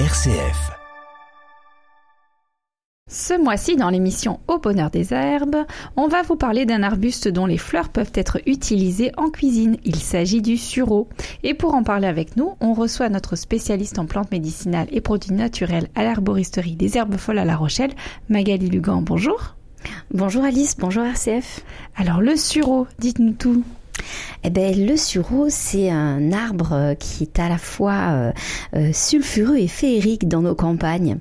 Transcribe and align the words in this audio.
RCF. 0.00 0.72
Ce 3.08 3.40
mois-ci, 3.40 3.76
dans 3.76 3.90
l'émission 3.90 4.40
Au 4.48 4.58
bonheur 4.58 4.90
des 4.90 5.14
herbes, 5.14 5.64
on 5.94 6.08
va 6.08 6.22
vous 6.22 6.34
parler 6.34 6.66
d'un 6.66 6.82
arbuste 6.82 7.28
dont 7.28 7.46
les 7.46 7.58
fleurs 7.58 7.90
peuvent 7.90 8.10
être 8.14 8.40
utilisées 8.44 9.12
en 9.16 9.30
cuisine. 9.30 9.76
Il 9.84 9.94
s'agit 9.94 10.42
du 10.42 10.56
sureau. 10.56 11.08
Et 11.44 11.54
pour 11.54 11.74
en 11.74 11.84
parler 11.84 12.08
avec 12.08 12.36
nous, 12.36 12.56
on 12.58 12.74
reçoit 12.74 13.08
notre 13.08 13.36
spécialiste 13.36 14.00
en 14.00 14.06
plantes 14.06 14.32
médicinales 14.32 14.88
et 14.90 15.00
produits 15.00 15.32
naturels 15.32 15.86
à 15.94 16.02
l'arboristerie 16.02 16.74
des 16.74 16.98
herbes 16.98 17.16
folles 17.16 17.38
à 17.38 17.44
La 17.44 17.54
Rochelle, 17.54 17.94
Magali 18.28 18.68
Lugan. 18.68 19.00
Bonjour. 19.00 19.54
Bonjour 20.12 20.42
Alice, 20.42 20.76
bonjour 20.76 21.04
RCF. 21.04 21.60
Alors 21.94 22.20
le 22.20 22.34
sureau, 22.34 22.88
dites-nous 22.98 23.34
tout. 23.34 23.62
Eh 24.46 24.50
ben, 24.50 24.86
le 24.86 24.98
sureau, 24.98 25.46
c'est 25.48 25.88
un 25.88 26.30
arbre 26.30 26.72
euh, 26.74 26.94
qui 26.94 27.22
est 27.22 27.38
à 27.38 27.48
la 27.48 27.56
fois 27.56 27.94
euh, 28.10 28.32
euh, 28.76 28.90
sulfureux 28.92 29.56
et 29.56 29.68
féerique 29.68 30.28
dans 30.28 30.42
nos 30.42 30.54
campagnes, 30.54 31.16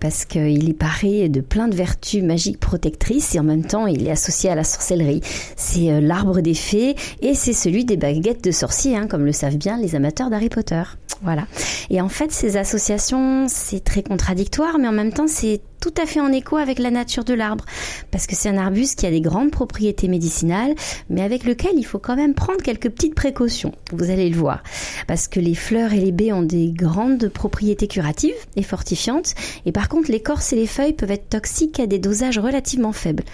parce 0.00 0.24
qu'il 0.24 0.70
est 0.70 0.78
paré 0.78 1.28
de 1.28 1.40
plein 1.40 1.68
de 1.68 1.74
vertus 1.74 2.22
magiques 2.22 2.58
protectrices 2.58 3.34
et 3.34 3.38
en 3.38 3.42
même 3.42 3.64
temps, 3.64 3.86
il 3.86 4.06
est 4.06 4.10
associé 4.10 4.48
à 4.48 4.54
la 4.54 4.64
sorcellerie. 4.64 5.20
C'est 5.56 6.00
l'arbre 6.00 6.40
des 6.40 6.54
fées 6.54 6.96
et 7.20 7.34
c'est 7.34 7.52
celui 7.52 7.84
des 7.84 7.98
baguettes 7.98 8.42
de 8.42 8.50
sorciers, 8.50 8.96
hein, 8.96 9.06
comme 9.08 9.26
le 9.26 9.32
savent 9.32 9.56
bien 9.56 9.76
les 9.76 9.94
amateurs 9.94 10.30
d'Harry 10.30 10.48
Potter. 10.48 10.82
Voilà. 11.22 11.46
Et 11.90 12.00
en 12.00 12.08
fait, 12.08 12.32
ces 12.32 12.56
associations, 12.56 13.46
c'est 13.48 13.82
très 13.82 14.02
contradictoire, 14.02 14.78
mais 14.78 14.88
en 14.88 14.92
même 14.92 15.12
temps, 15.12 15.26
c'est 15.26 15.60
tout 15.80 15.94
à 16.00 16.06
fait 16.06 16.20
en 16.20 16.32
écho 16.32 16.56
avec 16.56 16.78
la 16.78 16.90
nature 16.90 17.24
de 17.24 17.34
l'arbre, 17.34 17.64
parce 18.10 18.26
que 18.26 18.34
c'est 18.34 18.48
un 18.48 18.56
arbuste 18.56 18.98
qui 18.98 19.06
a 19.06 19.10
des 19.10 19.20
grandes 19.20 19.50
propriétés 19.50 20.08
médicinales, 20.08 20.74
mais 21.10 21.20
avec 21.20 21.44
lequel 21.44 21.72
il 21.76 21.84
faut 21.84 21.98
quand 21.98 22.16
même 22.16 22.34
prendre 22.34 22.53
quelques 22.62 22.90
petites 22.90 23.14
précautions. 23.14 23.72
Vous 23.92 24.10
allez 24.10 24.28
le 24.28 24.36
voir, 24.36 24.62
parce 25.06 25.28
que 25.28 25.40
les 25.40 25.54
fleurs 25.54 25.92
et 25.92 26.00
les 26.00 26.12
baies 26.12 26.32
ont 26.32 26.42
des 26.42 26.70
grandes 26.70 27.28
propriétés 27.28 27.88
curatives 27.88 28.34
et 28.56 28.62
fortifiantes, 28.62 29.34
et 29.66 29.72
par 29.72 29.88
contre 29.88 30.10
l'écorce 30.10 30.52
et 30.52 30.56
les 30.56 30.66
feuilles 30.66 30.92
peuvent 30.92 31.10
être 31.10 31.28
toxiques 31.28 31.80
à 31.80 31.86
des 31.86 31.98
dosages 31.98 32.38
relativement 32.38 32.92
faibles 32.92 33.24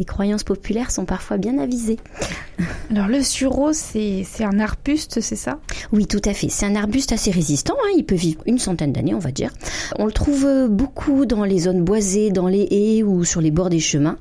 les 0.00 0.06
croyances 0.06 0.44
populaires 0.44 0.90
sont 0.90 1.04
parfois 1.04 1.36
bien 1.36 1.58
avisées. 1.58 1.98
Alors 2.90 3.06
le 3.06 3.22
sureau, 3.22 3.74
c'est 3.74 4.24
un 4.40 4.58
arbuste, 4.58 5.20
c'est 5.20 5.36
ça? 5.36 5.60
Oui, 5.92 6.06
tout 6.06 6.22
à 6.24 6.32
fait. 6.32 6.48
C'est 6.48 6.64
un 6.64 6.74
arbuste 6.74 7.12
assez 7.12 7.30
résistant. 7.30 7.74
Hein. 7.84 7.92
Il 7.98 8.04
peut 8.04 8.14
vivre 8.14 8.42
une 8.46 8.58
centaine 8.58 8.92
d'années, 8.92 9.14
on 9.14 9.18
va 9.18 9.30
dire. 9.30 9.52
On 9.98 10.06
le 10.06 10.12
trouve 10.12 10.68
beaucoup 10.70 11.26
dans 11.26 11.44
les 11.44 11.60
zones 11.60 11.84
boisées, 11.84 12.30
dans 12.30 12.48
les 12.48 12.66
haies 12.70 13.02
ou 13.02 13.24
sur 13.24 13.42
les 13.42 13.50
bords 13.50 13.68
des 13.68 13.78
chemins. 13.78 14.16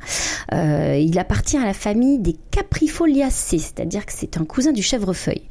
Euh, 0.53 0.97
il 1.01 1.17
appartient 1.17 1.57
à 1.57 1.65
la 1.65 1.73
famille 1.73 2.19
des 2.19 2.35
Caprifoliacées, 2.51 3.59
c'est-à-dire 3.59 4.05
que 4.05 4.11
c'est 4.13 4.37
un 4.37 4.43
cousin 4.43 4.73
du 4.73 4.81
chèvrefeuille. 4.81 5.43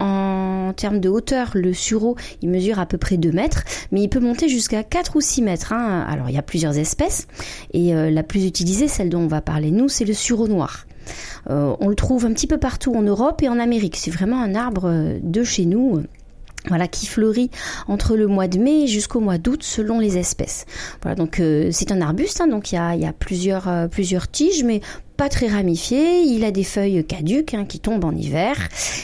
En 0.00 0.72
termes 0.74 1.00
de 1.00 1.10
hauteur, 1.10 1.50
le 1.54 1.74
sureau, 1.74 2.16
il 2.40 2.48
mesure 2.48 2.78
à 2.78 2.86
peu 2.86 2.96
près 2.96 3.18
2 3.18 3.32
mètres, 3.32 3.64
mais 3.92 4.02
il 4.02 4.08
peut 4.08 4.20
monter 4.20 4.48
jusqu'à 4.48 4.82
4 4.82 5.16
ou 5.16 5.20
6 5.20 5.42
mètres. 5.42 5.72
Hein. 5.72 6.06
Alors 6.08 6.30
il 6.30 6.34
y 6.34 6.38
a 6.38 6.42
plusieurs 6.42 6.78
espèces, 6.78 7.26
et 7.72 7.94
euh, 7.94 8.10
la 8.10 8.22
plus 8.22 8.46
utilisée, 8.46 8.88
celle 8.88 9.10
dont 9.10 9.20
on 9.20 9.26
va 9.26 9.40
parler 9.40 9.70
nous, 9.74 9.88
c'est 9.88 10.04
le 10.04 10.14
sureau 10.14 10.48
noir. 10.48 10.86
Euh, 11.50 11.76
on 11.80 11.88
le 11.88 11.94
trouve 11.94 12.24
un 12.26 12.32
petit 12.32 12.46
peu 12.46 12.58
partout 12.58 12.94
en 12.94 13.02
Europe 13.02 13.42
et 13.42 13.48
en 13.48 13.58
Amérique. 13.58 13.96
C'est 13.96 14.10
vraiment 14.10 14.40
un 14.40 14.54
arbre 14.54 14.88
euh, 14.88 15.18
de 15.22 15.42
chez 15.42 15.66
nous. 15.66 16.02
Voilà, 16.68 16.88
qui 16.88 17.06
fleurit 17.06 17.50
entre 17.88 18.16
le 18.16 18.26
mois 18.26 18.48
de 18.48 18.58
mai 18.58 18.86
jusqu'au 18.86 19.20
mois 19.20 19.36
d'août 19.36 19.62
selon 19.62 19.98
les 19.98 20.16
espèces. 20.16 20.64
Voilà, 21.02 21.14
donc 21.14 21.38
euh, 21.38 21.68
c'est 21.70 21.92
un 21.92 22.00
arbuste, 22.00 22.40
hein, 22.40 22.46
donc 22.46 22.72
il 22.72 22.76
y 22.76 22.78
a, 22.78 22.96
y 22.96 23.04
a, 23.04 23.12
plusieurs, 23.12 23.68
plusieurs 23.90 24.30
tiges, 24.30 24.64
mais 24.64 24.80
pas 25.16 25.28
très 25.28 25.46
ramifié, 25.46 26.22
il 26.22 26.44
a 26.44 26.50
des 26.50 26.64
feuilles 26.64 27.04
caduques 27.04 27.54
hein, 27.54 27.64
qui 27.64 27.78
tombent 27.78 28.04
en 28.04 28.12
hiver 28.12 28.56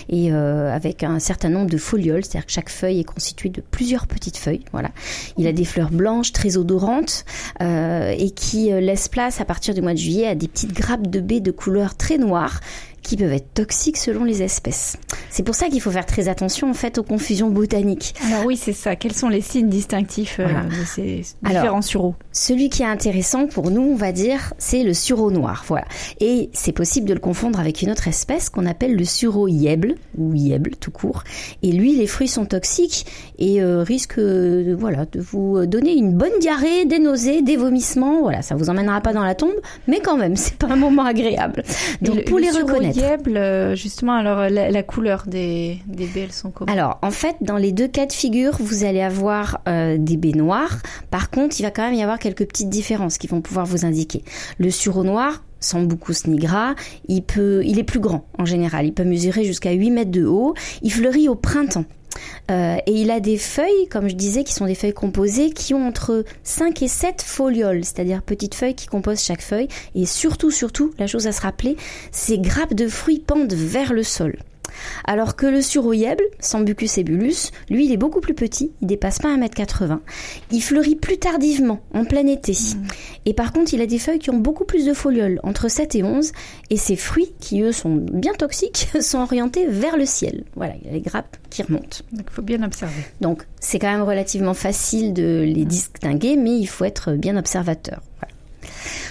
et 0.08 0.32
euh, 0.32 0.74
avec 0.74 1.04
un 1.04 1.18
certain 1.20 1.48
nombre 1.48 1.70
de 1.70 1.78
folioles, 1.78 2.24
c'est-à-dire 2.24 2.46
que 2.46 2.52
chaque 2.52 2.68
feuille 2.68 3.00
est 3.00 3.04
constituée 3.04 3.48
de 3.48 3.60
plusieurs 3.60 4.06
petites 4.06 4.36
feuilles. 4.36 4.64
Voilà, 4.72 4.90
il 5.38 5.46
a 5.46 5.52
des 5.52 5.64
fleurs 5.64 5.90
blanches 5.90 6.32
très 6.32 6.56
odorantes 6.56 7.24
euh, 7.62 8.14
et 8.16 8.30
qui 8.30 8.72
euh, 8.72 8.80
laissent 8.80 9.08
place 9.08 9.40
à 9.40 9.44
partir 9.44 9.72
du 9.72 9.82
mois 9.82 9.92
de 9.92 9.98
juillet 9.98 10.26
à 10.26 10.34
des 10.34 10.48
petites 10.48 10.72
grappes 10.72 11.06
de 11.06 11.20
baies 11.20 11.40
de 11.40 11.52
couleur 11.52 11.96
très 11.96 12.18
noire 12.18 12.60
qui 13.02 13.16
peuvent 13.16 13.32
être 13.32 13.52
toxiques 13.54 13.96
selon 13.96 14.24
les 14.24 14.42
espèces. 14.42 14.96
C'est 15.30 15.42
pour 15.42 15.54
ça 15.54 15.68
qu'il 15.68 15.80
faut 15.80 15.90
faire 15.90 16.06
très 16.06 16.28
attention 16.28 16.70
en 16.70 16.74
fait 16.74 16.98
aux 16.98 17.02
confusions 17.02 17.50
botaniques. 17.50 18.14
Alors 18.26 18.46
oui, 18.46 18.56
c'est 18.56 18.72
ça. 18.72 18.96
Quels 18.96 19.14
sont 19.14 19.28
les 19.28 19.40
signes 19.40 19.68
distinctifs 19.68 20.38
euh, 20.40 20.46
de 20.46 20.84
ces 20.84 21.22
différents 21.42 21.82
sureaux 21.82 22.14
Celui 22.32 22.68
qui 22.68 22.82
est 22.82 22.86
intéressant 22.86 23.46
pour 23.46 23.70
nous, 23.70 23.82
on 23.82 23.96
va 23.96 24.12
dire, 24.12 24.52
c'est 24.58 24.82
le 24.82 24.94
sureau 24.94 25.30
noir. 25.30 25.64
Voilà. 25.68 25.86
Et 26.20 26.50
c'est 26.52 26.72
possible 26.72 27.08
de 27.08 27.14
le 27.14 27.20
confondre 27.20 27.58
avec 27.60 27.82
une 27.82 27.90
autre 27.90 28.08
espèce 28.08 28.50
qu'on 28.50 28.66
appelle 28.66 28.96
le 28.96 29.04
sureau 29.04 29.48
yèble 29.48 29.94
ou 30.18 30.34
yèble 30.34 30.72
tout 30.76 30.90
court. 30.90 31.24
Et 31.62 31.72
lui, 31.72 31.96
les 31.96 32.06
fruits 32.06 32.28
sont 32.28 32.44
toxiques 32.44 33.06
et 33.38 33.62
euh, 33.62 33.82
risquent 33.82 34.18
euh, 34.18 34.76
voilà 34.78 35.06
de 35.06 35.20
vous 35.20 35.64
donner 35.66 35.94
une 35.94 36.14
bonne 36.14 36.38
diarrhée, 36.40 36.84
des 36.84 36.98
nausées, 36.98 37.42
des 37.42 37.56
vomissements. 37.56 38.22
Voilà, 38.22 38.42
ça 38.42 38.54
vous 38.54 38.68
emmènera 38.68 39.00
pas 39.00 39.12
dans 39.12 39.24
la 39.24 39.34
tombe, 39.34 39.50
mais 39.86 40.00
quand 40.00 40.16
même, 40.16 40.36
c'est 40.40 40.56
pas 40.56 40.68
un 40.68 40.76
moment 40.76 41.04
agréable. 41.04 41.62
Donc 42.02 42.24
pour 42.24 42.38
les 42.38 42.50
reconnaître 42.50 42.89
euh, 42.98 43.74
justement, 43.74 44.14
alors 44.14 44.38
euh, 44.38 44.48
la, 44.48 44.82
couleur 44.82 45.24
des, 45.26 45.78
des 45.86 46.06
baies, 46.06 46.22
elles 46.22 46.32
sont 46.32 46.50
comment? 46.50 46.72
Alors, 46.72 46.98
en 47.02 47.10
fait, 47.10 47.36
dans 47.40 47.56
les 47.56 47.72
deux 47.72 47.88
cas 47.88 48.06
de 48.06 48.12
figure, 48.12 48.56
vous 48.60 48.84
allez 48.84 49.02
avoir 49.02 49.60
euh, 49.68 49.96
des 49.98 50.16
baies 50.16 50.32
noires. 50.32 50.78
Par 51.10 51.30
contre, 51.30 51.58
il 51.58 51.62
va 51.62 51.70
quand 51.70 51.82
même 51.82 51.94
y 51.94 52.02
avoir 52.02 52.18
quelques 52.18 52.46
petites 52.46 52.68
différences 52.68 53.18
qui 53.18 53.26
vont 53.26 53.40
pouvoir 53.40 53.66
vous 53.66 53.84
indiquer. 53.84 54.24
Le 54.58 54.70
sureau 54.70 55.04
noir, 55.04 55.42
sans 55.60 55.82
beaucoup 55.82 56.12
nigra, 56.26 56.74
il 57.08 57.22
peut, 57.22 57.62
il 57.64 57.78
est 57.78 57.84
plus 57.84 58.00
grand 58.00 58.26
en 58.38 58.44
général. 58.44 58.86
Il 58.86 58.94
peut 58.94 59.04
mesurer 59.04 59.44
jusqu'à 59.44 59.72
8 59.72 59.90
mètres 59.90 60.10
de 60.10 60.24
haut. 60.24 60.54
Il 60.82 60.92
fleurit 60.92 61.28
au 61.28 61.34
printemps. 61.34 61.84
Euh, 62.50 62.76
et 62.86 62.92
il 62.92 63.10
a 63.10 63.20
des 63.20 63.38
feuilles, 63.38 63.88
comme 63.90 64.08
je 64.08 64.14
disais, 64.14 64.44
qui 64.44 64.52
sont 64.52 64.66
des 64.66 64.74
feuilles 64.74 64.94
composées, 64.94 65.50
qui 65.50 65.74
ont 65.74 65.86
entre 65.86 66.24
5 66.42 66.82
et 66.82 66.88
7 66.88 67.22
folioles, 67.22 67.84
c'est-à-dire 67.84 68.22
petites 68.22 68.54
feuilles 68.54 68.74
qui 68.74 68.86
composent 68.86 69.22
chaque 69.22 69.42
feuille. 69.42 69.68
Et 69.94 70.06
surtout, 70.06 70.50
surtout, 70.50 70.92
la 70.98 71.06
chose 71.06 71.26
à 71.26 71.32
se 71.32 71.40
rappeler, 71.40 71.76
ces 72.12 72.38
grappes 72.38 72.74
de 72.74 72.88
fruits 72.88 73.22
pendent 73.24 73.52
vers 73.52 73.92
le 73.92 74.02
sol. 74.02 74.36
Alors 75.04 75.36
que 75.36 75.46
le 75.46 75.62
suroyèble, 75.62 76.24
Sambucus 76.38 76.98
ebulus, 76.98 77.50
lui, 77.68 77.86
il 77.86 77.92
est 77.92 77.96
beaucoup 77.96 78.20
plus 78.20 78.34
petit, 78.34 78.72
il 78.80 78.86
dépasse 78.86 79.18
pas 79.18 79.36
1m80. 79.36 79.98
Il 80.50 80.62
fleurit 80.62 80.96
plus 80.96 81.18
tardivement, 81.18 81.80
en 81.94 82.04
plein 82.04 82.26
été. 82.26 82.52
Mm. 82.52 82.86
Et 83.26 83.34
par 83.34 83.52
contre, 83.52 83.74
il 83.74 83.80
a 83.80 83.86
des 83.86 83.98
feuilles 83.98 84.18
qui 84.18 84.30
ont 84.30 84.38
beaucoup 84.38 84.64
plus 84.64 84.86
de 84.86 84.92
folioles, 84.92 85.40
entre 85.42 85.68
7 85.68 85.94
et 85.94 86.02
11, 86.02 86.32
et 86.70 86.76
ses 86.76 86.96
fruits, 86.96 87.32
qui 87.40 87.62
eux 87.62 87.72
sont 87.72 87.96
bien 87.96 88.32
toxiques, 88.34 88.88
sont 89.00 89.18
orientés 89.18 89.66
vers 89.66 89.96
le 89.96 90.06
ciel. 90.06 90.44
Voilà, 90.56 90.74
il 90.80 90.86
y 90.86 90.90
a 90.90 90.92
les 90.92 91.00
grappes 91.00 91.36
qui 91.50 91.62
remontent. 91.62 91.98
Donc 92.12 92.26
il 92.28 92.32
faut 92.32 92.42
bien 92.42 92.62
observer. 92.62 93.02
Donc 93.20 93.46
c'est 93.60 93.78
quand 93.78 93.90
même 93.90 94.02
relativement 94.02 94.54
facile 94.54 95.12
de 95.12 95.42
les 95.46 95.64
distinguer, 95.64 96.36
mais 96.36 96.56
il 96.56 96.66
faut 96.66 96.84
être 96.84 97.12
bien 97.12 97.36
observateur. 97.36 98.00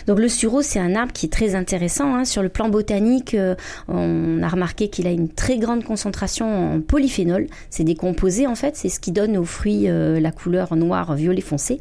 Donc 0.08 0.20
le 0.20 0.28
sureau, 0.28 0.62
c'est 0.62 0.80
un 0.80 0.96
arbre 0.96 1.14
qui 1.14 1.26
est 1.26 1.30
très 1.30 1.56
intéressant. 1.56 2.16
Hein. 2.16 2.26
Sur 2.26 2.42
le 2.42 2.50
plan 2.50 2.70
botanique, 2.70 3.34
euh, 3.34 3.56
on 3.88 4.42
a 4.42 4.48
remarqué 4.48 4.90
qu'il 4.90 5.08
a 5.08 5.12
une 5.12 5.30
très 5.30 5.58
grande 5.58 5.84
concentration 5.84 6.76
en 6.76 6.82
polyphénol. 6.82 7.48
C'est 7.70 7.84
des 7.84 7.96
composés 7.96 8.48
en 8.48 8.56
fait, 8.56 8.76
c'est 8.76 8.90
ce 8.90 9.00
qui 9.00 9.12
donne 9.12 9.38
aux 9.38 9.46
fruits 9.46 9.90
euh, 9.90 10.20
la 10.20 10.32
couleur 10.32 10.76
noire, 10.76 11.16
violet 11.16 11.42
foncé. 11.42 11.80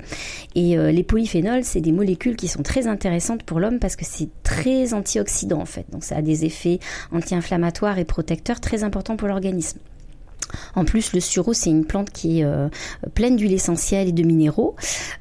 Et 0.54 0.78
euh, 0.78 0.90
les 0.90 1.02
polyphénols, 1.02 1.64
c'est 1.64 1.80
des 1.80 1.92
molécules 1.92 2.36
qui 2.36 2.48
sont 2.48 2.62
très 2.62 2.86
intéressantes 2.86 3.42
pour 3.42 3.60
l'homme 3.60 3.78
parce 3.78 3.96
que 3.96 4.04
c'est 4.04 4.28
très 4.42 4.94
antioxydant 4.94 5.60
en 5.60 5.66
fait. 5.66 5.86
Donc 5.90 6.04
ça 6.04 6.16
a 6.16 6.22
des 6.22 6.44
effets 6.44 6.78
anti-inflammatoires 7.12 7.98
et 7.98 8.04
protecteurs 8.04 8.60
très 8.60 8.84
importants 8.84 9.16
pour 9.16 9.28
l'organisme. 9.28 9.78
En 10.74 10.84
plus, 10.84 11.12
le 11.12 11.20
sureau, 11.20 11.52
c'est 11.52 11.70
une 11.70 11.84
plante 11.84 12.10
qui 12.10 12.40
est 12.40 12.44
euh, 12.44 12.68
pleine 13.14 13.36
d'huile 13.36 13.52
essentielle 13.52 14.08
et 14.08 14.12
de 14.12 14.22
minéraux. 14.22 14.76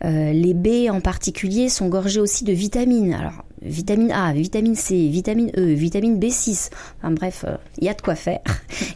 Euh, 0.06 0.32
les 0.32 0.54
baies 0.54 0.90
en 0.90 1.02
particulier 1.02 1.70
sont 1.70 1.88
gorgées 1.88 2.20
aussi 2.20 2.44
de 2.44 2.54
vitamines. 2.54 3.18
Vitamine 3.62 4.12
A, 4.12 4.34
vitamine 4.34 4.76
C, 4.76 5.08
vitamine 5.08 5.52
E, 5.58 5.74
vitamine 5.74 6.20
B6. 6.20 6.70
Enfin 7.00 7.12
bref, 7.12 7.46
euh, 7.48 7.56
il 7.80 7.86
y 7.86 7.90
a 7.90 7.94
de 7.94 8.02
quoi 8.02 8.16
faire. 8.16 8.40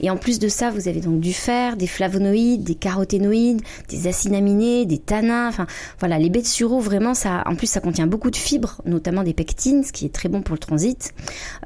Et 0.01 0.09
en 0.09 0.17
plus 0.17 0.39
de 0.39 0.47
ça, 0.47 0.69
vous 0.69 0.87
avez 0.87 1.01
donc 1.01 1.19
du 1.19 1.33
fer, 1.33 1.77
des 1.77 1.87
flavonoïdes, 1.87 2.63
des 2.63 2.75
caroténoïdes, 2.75 3.61
des 3.89 4.07
acides 4.07 4.33
aminés, 4.33 4.85
des 4.85 4.97
tanins. 4.97 5.47
Enfin 5.47 5.67
voilà, 5.99 6.19
les 6.19 6.29
baies 6.29 6.41
de 6.41 6.47
sureau, 6.47 6.79
vraiment, 6.79 7.13
ça, 7.13 7.43
en 7.45 7.55
plus, 7.55 7.67
ça 7.67 7.79
contient 7.79 8.07
beaucoup 8.07 8.31
de 8.31 8.35
fibres, 8.35 8.81
notamment 8.85 9.23
des 9.23 9.33
pectines, 9.33 9.83
ce 9.83 9.91
qui 9.91 10.05
est 10.05 10.13
très 10.13 10.29
bon 10.29 10.41
pour 10.41 10.55
le 10.55 10.59
transit. 10.59 11.13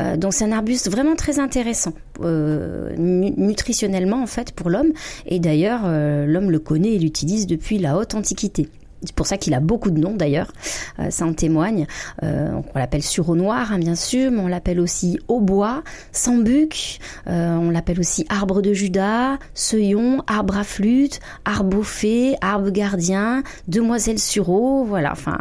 Euh, 0.01 0.17
donc 0.17 0.33
c'est 0.33 0.45
un 0.45 0.51
arbuste 0.51 0.89
vraiment 0.89 1.15
très 1.15 1.39
intéressant 1.39 1.93
euh, 2.21 2.95
nutritionnellement 2.97 4.21
en 4.21 4.27
fait 4.27 4.51
pour 4.51 4.69
l'homme. 4.69 4.91
Et 5.25 5.39
d'ailleurs, 5.39 5.83
l'homme 5.83 6.51
le 6.51 6.59
connaît 6.59 6.93
et 6.93 6.99
l'utilise 6.99 7.47
depuis 7.47 7.77
la 7.77 7.97
haute 7.97 8.15
antiquité. 8.15 8.69
C'est 9.05 9.15
pour 9.15 9.27
ça 9.27 9.37
qu'il 9.37 9.53
a 9.53 9.59
beaucoup 9.59 9.91
de 9.91 9.99
noms 9.99 10.15
d'ailleurs, 10.15 10.51
euh, 10.99 11.09
ça 11.09 11.25
en 11.25 11.33
témoigne. 11.33 11.87
Euh, 12.23 12.51
on 12.73 12.79
l'appelle 12.79 13.03
sureau 13.03 13.35
noir, 13.35 13.71
hein, 13.71 13.79
bien 13.79 13.95
sûr, 13.95 14.31
mais 14.31 14.39
on 14.39 14.47
l'appelle 14.47 14.79
aussi 14.79 15.19
hautbois, 15.27 15.83
sambuc, 16.11 16.99
euh, 17.27 17.55
on 17.55 17.69
l'appelle 17.69 17.99
aussi 17.99 18.25
arbre 18.29 18.61
de 18.61 18.73
Judas, 18.73 19.37
seuillon, 19.53 20.23
arbre 20.27 20.57
à 20.57 20.63
flûte, 20.63 21.19
arbre 21.45 21.77
au 21.77 22.35
arbre 22.41 22.69
gardien, 22.69 23.43
demoiselle 23.67 24.19
sureau, 24.19 24.83
voilà, 24.83 25.11
enfin, 25.11 25.37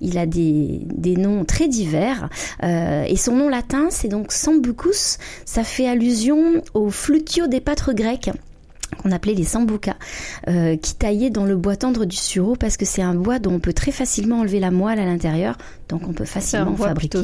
il 0.00 0.18
a 0.18 0.26
des, 0.26 0.80
des 0.94 1.16
noms 1.16 1.44
très 1.44 1.68
divers. 1.68 2.28
et 2.62 3.16
son 3.16 3.36
nom 3.36 3.48
latin, 3.48 3.88
c'est 3.90 4.08
donc 4.08 4.32
sambucus, 4.32 5.18
ça 5.44 5.64
fait 5.64 5.88
allusion 5.88 6.62
au 6.74 6.90
flutio 6.90 7.46
des 7.46 7.60
pâtres 7.60 7.92
grecs 7.92 8.30
qu'on 8.86 9.12
appelait 9.12 9.34
les 9.34 9.44
sambucas, 9.44 9.96
euh, 10.48 10.76
qui 10.76 10.94
taillaient 10.94 11.30
dans 11.30 11.44
le 11.44 11.56
bois 11.56 11.76
tendre 11.76 12.04
du 12.04 12.16
sureau 12.16 12.56
parce 12.56 12.76
que 12.76 12.84
c'est 12.84 13.02
un 13.02 13.14
bois 13.14 13.38
dont 13.38 13.54
on 13.54 13.60
peut 13.60 13.72
très 13.72 13.92
facilement 13.92 14.40
enlever 14.40 14.60
la 14.60 14.70
moelle 14.70 14.98
à 14.98 15.04
l'intérieur, 15.04 15.56
donc 15.88 16.08
on 16.08 16.12
peut 16.12 16.24
facilement 16.24 16.76
fabriquer 16.76 17.20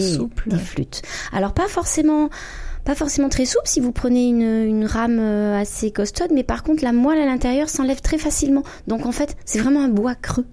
des 0.46 0.58
flûtes. 0.58 1.02
Alors 1.32 1.52
pas 1.52 1.68
forcément 1.68 2.30
pas 2.84 2.94
forcément 2.94 3.28
très 3.28 3.44
souple 3.44 3.66
si 3.66 3.80
vous 3.80 3.92
prenez 3.92 4.28
une, 4.28 4.40
une 4.42 4.86
rame 4.86 5.18
euh, 5.20 5.60
assez 5.60 5.90
costaude, 5.90 6.30
mais 6.32 6.42
par 6.42 6.62
contre 6.62 6.82
la 6.82 6.92
moelle 6.92 7.20
à 7.20 7.26
l'intérieur 7.26 7.68
s'enlève 7.68 8.00
très 8.00 8.18
facilement. 8.18 8.62
Donc 8.86 9.04
en 9.06 9.12
fait, 9.12 9.36
c'est 9.44 9.58
vraiment 9.58 9.82
un 9.82 9.88
bois 9.88 10.14
creux. 10.14 10.46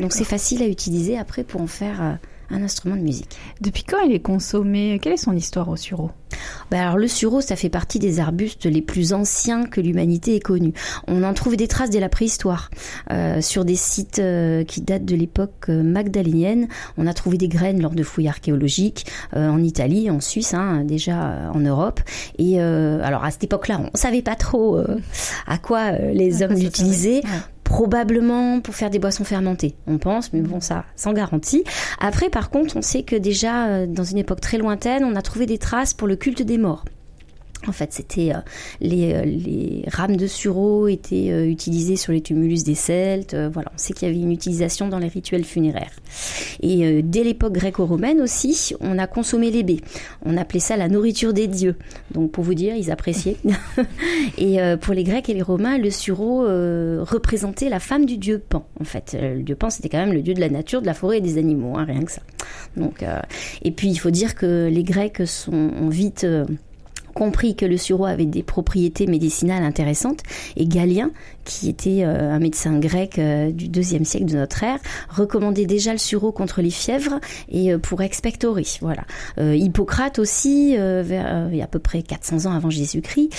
Donc 0.00 0.12
c'est 0.12 0.24
facile 0.24 0.62
à 0.62 0.66
utiliser 0.66 1.18
après 1.18 1.44
pour 1.44 1.60
en 1.60 1.66
faire 1.66 2.02
euh, 2.02 2.12
un 2.50 2.62
instrument 2.62 2.96
de 2.96 3.02
musique. 3.02 3.36
Depuis 3.60 3.84
quand 3.84 4.00
il 4.00 4.12
est 4.12 4.20
consommé 4.20 4.98
Quelle 5.00 5.14
est 5.14 5.16
son 5.16 5.34
histoire 5.34 5.68
au 5.68 5.76
sureau? 5.76 6.10
Ben 6.70 6.80
alors 6.80 6.96
le 6.96 7.08
sureau, 7.08 7.40
ça 7.40 7.56
fait 7.56 7.68
partie 7.68 7.98
des 7.98 8.20
arbustes 8.20 8.66
les 8.66 8.82
plus 8.82 9.12
anciens 9.12 9.66
que 9.66 9.80
l'humanité 9.80 10.36
ait 10.36 10.40
connus. 10.40 10.72
On 11.06 11.22
en 11.22 11.34
trouve 11.34 11.56
des 11.56 11.68
traces 11.68 11.90
dès 11.90 12.00
la 12.00 12.08
préhistoire. 12.08 12.70
Euh, 13.10 13.40
sur 13.40 13.64
des 13.64 13.76
sites 13.76 14.18
euh, 14.18 14.64
qui 14.64 14.80
datent 14.80 15.04
de 15.04 15.16
l'époque 15.16 15.66
euh, 15.68 15.82
magdalénienne, 15.82 16.68
on 16.96 17.06
a 17.06 17.14
trouvé 17.14 17.38
des 17.38 17.48
graines 17.48 17.80
lors 17.80 17.94
de 17.94 18.02
fouilles 18.02 18.28
archéologiques 18.28 19.06
en 19.34 19.62
Italie, 19.62 20.10
en 20.10 20.20
Suisse, 20.20 20.54
hein, 20.54 20.84
déjà 20.84 21.50
en 21.52 21.60
Europe. 21.60 22.00
Et 22.38 22.60
alors 22.60 23.24
à 23.24 23.30
cette 23.30 23.44
époque-là, 23.44 23.80
on 23.80 23.96
savait 23.96 24.22
pas 24.22 24.34
trop 24.36 24.78
à 25.46 25.58
quoi 25.58 25.92
les 25.92 26.42
hommes 26.42 26.54
l'utilisaient 26.54 27.22
probablement 27.64 28.60
pour 28.60 28.74
faire 28.74 28.90
des 28.90 28.98
boissons 28.98 29.24
fermentées, 29.24 29.74
on 29.86 29.98
pense, 29.98 30.32
mais 30.32 30.40
bon, 30.40 30.60
ça, 30.60 30.84
sans 30.96 31.12
garantie. 31.12 31.64
Après, 31.98 32.30
par 32.30 32.50
contre, 32.50 32.76
on 32.76 32.82
sait 32.82 33.02
que 33.02 33.16
déjà, 33.16 33.66
euh, 33.66 33.86
dans 33.86 34.04
une 34.04 34.18
époque 34.18 34.40
très 34.40 34.58
lointaine, 34.58 35.04
on 35.04 35.16
a 35.16 35.22
trouvé 35.22 35.46
des 35.46 35.58
traces 35.58 35.94
pour 35.94 36.06
le 36.06 36.16
culte 36.16 36.42
des 36.42 36.58
morts. 36.58 36.84
En 37.66 37.72
fait, 37.72 37.92
c'était 37.92 38.32
euh, 38.34 38.38
les, 38.80 39.14
euh, 39.14 39.24
les, 39.24 39.84
rames 39.88 40.16
de 40.16 40.26
sureau 40.26 40.88
étaient 40.88 41.30
euh, 41.30 41.46
utilisées 41.46 41.96
sur 41.96 42.12
les 42.12 42.20
tumulus 42.20 42.64
des 42.64 42.74
Celtes. 42.74 43.34
voilà, 43.52 43.70
on 43.74 43.78
sait 43.78 43.92
qu'il 43.92 44.08
y 44.08 44.10
avait 44.10 44.20
une 44.20 44.32
utilisation 44.32 44.88
dans 44.88 44.98
les 44.98 45.08
rituels 45.08 45.44
funéraires. 45.44 45.92
Et 46.60 47.02
dès 47.02 47.24
l'époque 47.24 47.52
gréco-romaine 47.52 48.20
aussi, 48.20 48.74
on 48.80 48.98
a 48.98 49.06
consommé 49.06 49.50
les 49.50 49.62
baies. 49.62 49.80
On 50.24 50.36
appelait 50.36 50.60
ça 50.60 50.76
la 50.76 50.88
nourriture 50.88 51.32
des 51.32 51.46
dieux. 51.46 51.76
Donc 52.12 52.30
pour 52.30 52.44
vous 52.44 52.54
dire, 52.54 52.74
ils 52.74 52.90
appréciaient. 52.90 53.36
et 54.38 54.58
pour 54.80 54.94
les 54.94 55.04
Grecs 55.04 55.28
et 55.28 55.34
les 55.34 55.42
Romains, 55.42 55.78
le 55.78 55.90
sureau 55.90 56.42
représentait 56.42 57.68
la 57.68 57.80
femme 57.80 58.06
du 58.06 58.16
dieu 58.16 58.38
Pan. 58.38 58.66
En 58.80 58.84
fait, 58.84 59.16
le 59.20 59.42
dieu 59.42 59.54
Pan, 59.54 59.70
c'était 59.70 59.88
quand 59.88 59.98
même 59.98 60.12
le 60.12 60.22
dieu 60.22 60.34
de 60.34 60.40
la 60.40 60.48
nature, 60.48 60.80
de 60.80 60.86
la 60.86 60.94
forêt 60.94 61.18
et 61.18 61.20
des 61.20 61.38
animaux, 61.38 61.76
hein, 61.76 61.84
rien 61.84 62.02
que 62.02 62.12
ça. 62.12 62.22
Donc, 62.76 63.04
et 63.62 63.70
puis 63.70 63.88
il 63.88 63.96
faut 63.96 64.10
dire 64.10 64.34
que 64.34 64.68
les 64.70 64.84
Grecs 64.84 65.26
sont 65.26 65.70
vite 65.88 66.26
compris 67.14 67.56
que 67.56 67.64
le 67.64 67.76
sureau 67.76 68.04
avait 68.04 68.26
des 68.26 68.42
propriétés 68.42 69.06
médicinales 69.06 69.62
intéressantes 69.62 70.20
et 70.56 70.66
Galien, 70.66 71.10
qui 71.44 71.68
était 71.68 72.04
euh, 72.04 72.32
un 72.32 72.38
médecin 72.38 72.78
grec 72.78 73.18
euh, 73.18 73.50
du 73.50 73.68
deuxième 73.68 74.04
siècle 74.04 74.26
de 74.26 74.36
notre 74.36 74.62
ère, 74.62 74.78
recommandait 75.08 75.66
déjà 75.66 75.92
le 75.92 75.98
sureau 75.98 76.32
contre 76.32 76.60
les 76.60 76.70
fièvres 76.70 77.20
et 77.48 77.72
euh, 77.72 77.78
pour 77.78 78.02
expectorer. 78.02 78.64
Voilà. 78.80 79.04
Hippocrate 79.38 80.18
aussi, 80.18 80.76
vers, 80.76 81.48
il 81.50 81.56
y 81.56 81.60
a 81.60 81.64
à 81.64 81.68
peu 81.68 81.78
près 81.78 82.02
400 82.02 82.46
ans 82.46 82.54
avant 82.54 82.70
Jésus-Christ, 82.70 83.30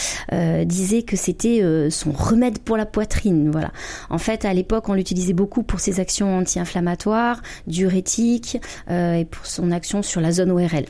disait 0.66 1.04
que 1.04 1.16
c'était 1.16 1.62
son 1.90 2.12
remède 2.12 2.60
pour 2.60 2.78
la 2.78 2.86
poitrine. 2.86 3.50
Voilà. 3.52 3.72
En 4.10 4.18
fait, 4.18 4.46
à 4.46 4.54
l'époque, 4.54 4.88
on 4.88 4.94
l'utilisait 4.94 5.34
beaucoup 5.34 5.64
pour 5.64 5.80
ses 5.80 6.00
actions 6.00 6.38
anti-inflammatoires, 6.38 7.42
diurétiques 7.68 8.58
et 8.90 9.26
pour 9.30 9.46
son 9.46 9.72
action 9.72 10.02
sur 10.02 10.22
la 10.22 10.32
zone 10.32 10.52
ORL. 10.52 10.86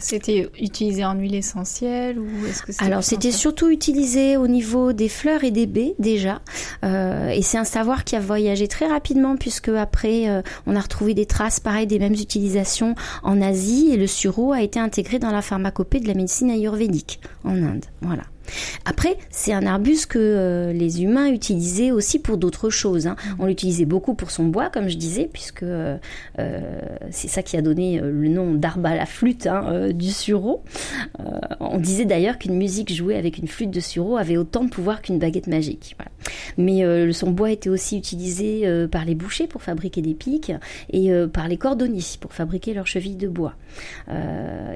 C'était 0.00 0.50
utilisé 0.60 1.04
en 1.04 1.14
huile 1.14 1.34
essentielle 1.34 2.18
ou 2.18 2.46
est-ce 2.46 2.62
que 2.62 2.84
Alors 2.84 3.04
c'était 3.04 3.32
surtout 3.32 3.68
utilisé 3.68 4.36
au 4.36 4.48
niveau 4.48 4.92
des 4.92 5.08
fleurs 5.08 5.44
et 5.44 5.50
des 5.50 5.66
baies 5.66 5.94
déjà, 5.98 6.40
euh, 6.84 7.28
et 7.28 7.42
c'est 7.42 7.58
un 7.58 7.64
savoir 7.64 8.04
qui 8.04 8.16
a 8.16 8.20
voyagé 8.20 8.66
très 8.68 8.86
rapidement 8.86 9.36
puisque 9.36 9.68
après 9.68 10.28
euh, 10.28 10.42
on 10.66 10.74
a 10.76 10.80
retrouvé 10.80 11.14
des 11.14 11.26
traces 11.26 11.60
pareilles 11.60 11.86
des 11.86 11.98
mêmes 11.98 12.14
utilisations 12.14 12.94
en 13.22 13.40
Asie 13.40 13.90
et 13.92 13.96
le 13.96 14.06
sureau 14.06 14.52
a 14.52 14.62
été 14.62 14.80
intégré 14.80 15.18
dans 15.18 15.30
la 15.30 15.42
pharmacopée 15.42 16.00
de 16.00 16.08
la 16.08 16.14
médecine 16.14 16.50
ayurvédique 16.50 17.20
en 17.44 17.62
Inde. 17.62 17.84
Voilà. 18.00 18.22
Après, 18.84 19.16
c'est 19.30 19.52
un 19.52 19.66
arbuste 19.66 20.06
que 20.06 20.18
euh, 20.18 20.72
les 20.72 21.02
humains 21.02 21.28
utilisaient 21.28 21.90
aussi 21.90 22.18
pour 22.18 22.36
d'autres 22.36 22.70
choses. 22.70 23.06
Hein. 23.06 23.16
On 23.38 23.46
l'utilisait 23.46 23.84
beaucoup 23.84 24.14
pour 24.14 24.30
son 24.30 24.44
bois, 24.44 24.70
comme 24.70 24.88
je 24.88 24.96
disais, 24.96 25.28
puisque 25.32 25.62
euh, 25.62 25.96
euh, 26.38 26.60
c'est 27.10 27.28
ça 27.28 27.42
qui 27.42 27.56
a 27.56 27.62
donné 27.62 28.00
le 28.00 28.28
nom 28.28 28.54
d'arbre 28.54 28.86
à 28.86 28.96
la 28.96 29.06
flûte 29.06 29.46
hein, 29.46 29.90
du 29.92 30.10
sureau. 30.10 30.62
on 31.60 31.78
disait 31.78 32.04
d'ailleurs 32.04 32.38
qu'une 32.38 32.56
musique 32.56 32.92
jouée 32.92 33.16
avec 33.16 33.38
une 33.38 33.48
flûte 33.48 33.70
de 33.70 33.80
sureau 33.80 34.16
avait 34.16 34.36
autant 34.36 34.64
de 34.64 34.70
pouvoir 34.70 35.02
qu'une 35.02 35.18
baguette 35.18 35.46
magique. 35.46 35.96
Mais 36.56 37.12
son 37.12 37.30
bois 37.30 37.50
était 37.50 37.70
aussi 37.70 37.96
utilisé 37.98 38.66
par 38.90 39.04
les 39.04 39.14
bouchers 39.14 39.46
pour 39.46 39.62
fabriquer 39.62 40.02
des 40.02 40.14
pics 40.14 40.52
et 40.92 41.10
par 41.32 41.48
les 41.48 41.56
cordonniers 41.56 42.00
pour 42.20 42.32
fabriquer 42.32 42.74
leurs 42.74 42.86
chevilles 42.86 43.16
de 43.16 43.28
bois. 43.28 43.54